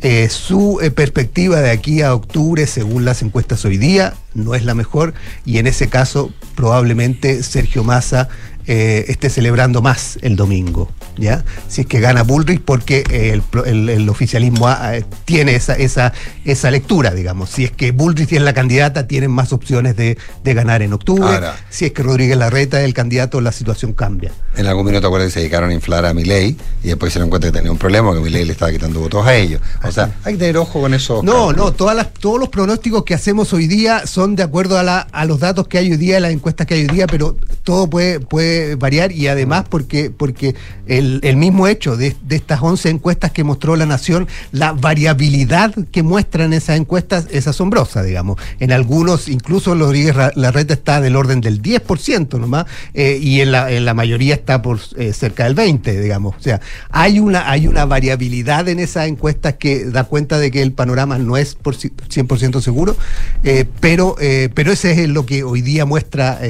[0.00, 4.74] eh, su perspectiva de aquí a octubre, según las encuestas hoy día, no es la
[4.74, 5.14] mejor
[5.46, 8.28] y en ese caso probablemente Sergio Massa
[8.66, 11.44] eh, esté celebrando más el domingo, ¿ya?
[11.68, 15.54] Si es que gana Bullrich porque eh, el, pro- el- el oficialismo ah, eh, tiene
[15.54, 16.12] esa, esa,
[16.44, 17.50] esa lectura, digamos.
[17.50, 21.24] Si es que Bullrich es la candidata, tienen más opciones de, de ganar en octubre.
[21.24, 21.56] Ahora.
[21.70, 24.32] si es que Rodríguez Larreta es el candidato, la situación cambia.
[24.56, 27.30] En algún minuto, acuerdo que se dedicaron a inflar a Milei y después se dieron
[27.30, 29.60] cuenta que tenía un problema, que Milei le estaba quitando votos a ellos.
[29.82, 31.22] O sea, hay que tener ojo con eso.
[31.24, 34.82] No, no, todas las, todos los pronósticos que hacemos hoy día son de acuerdo a,
[34.82, 37.36] la, a los datos que hay hoy día, las encuestas que hay hoy día, pero
[37.64, 40.54] todo puede, puede variar y además porque, porque
[40.86, 46.02] el, el mismo hecho de, estas 11 encuestas que mostró la Nación, la variabilidad que
[46.02, 48.40] muestran esas encuestas es asombrosa, digamos.
[48.60, 53.70] En algunos, incluso Rodríguez Larreta está del orden del 10% nomás, eh, y en la,
[53.70, 56.34] en la mayoría está por eh, cerca del 20, digamos.
[56.38, 60.62] O sea, hay una, hay una variabilidad en esas encuestas que da cuenta de que
[60.62, 62.96] el panorama no es por ci- 100% seguro,
[63.42, 64.16] eh, pero,
[64.54, 66.40] pero ese es lo que hoy día muestra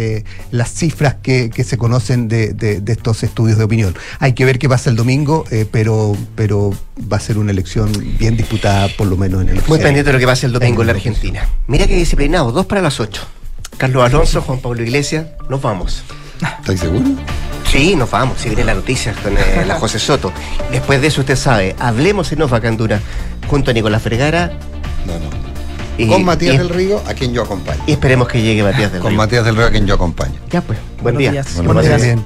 [0.51, 3.95] las cifras que, que se conocen de, de- de estos estudios de opinión.
[4.19, 6.72] Hay que ver qué pasa el domingo, eh, pero, pero
[7.12, 10.12] va a ser una elección bien disputada, por lo menos en el Muy pendiente de
[10.14, 11.47] lo que pase el domingo en la Argentina.
[11.66, 13.22] Mira qué disciplinado, dos para las ocho.
[13.76, 16.03] Carlos Alonso, Juan Pablo Iglesias, nos vamos.
[16.61, 17.05] ¿Estás seguro?
[17.70, 20.32] Sí, nos vamos, si viene la noticia con eh, la José Soto.
[20.70, 23.01] Después de eso, usted sabe, hablemos en Ofa Candura
[23.49, 24.53] junto a Nicolás Fregara.
[25.07, 25.45] No, no.
[25.97, 27.82] Y, con Matías y- del Río, a quien yo acompaño.
[27.86, 29.18] y esperemos que llegue Matías del Con Río.
[29.18, 30.34] Matías del Río, a quien yo acompaño.
[30.51, 31.30] Ya pues, buen Buenos día.
[31.32, 31.55] días.
[31.64, 32.18] Buenos días.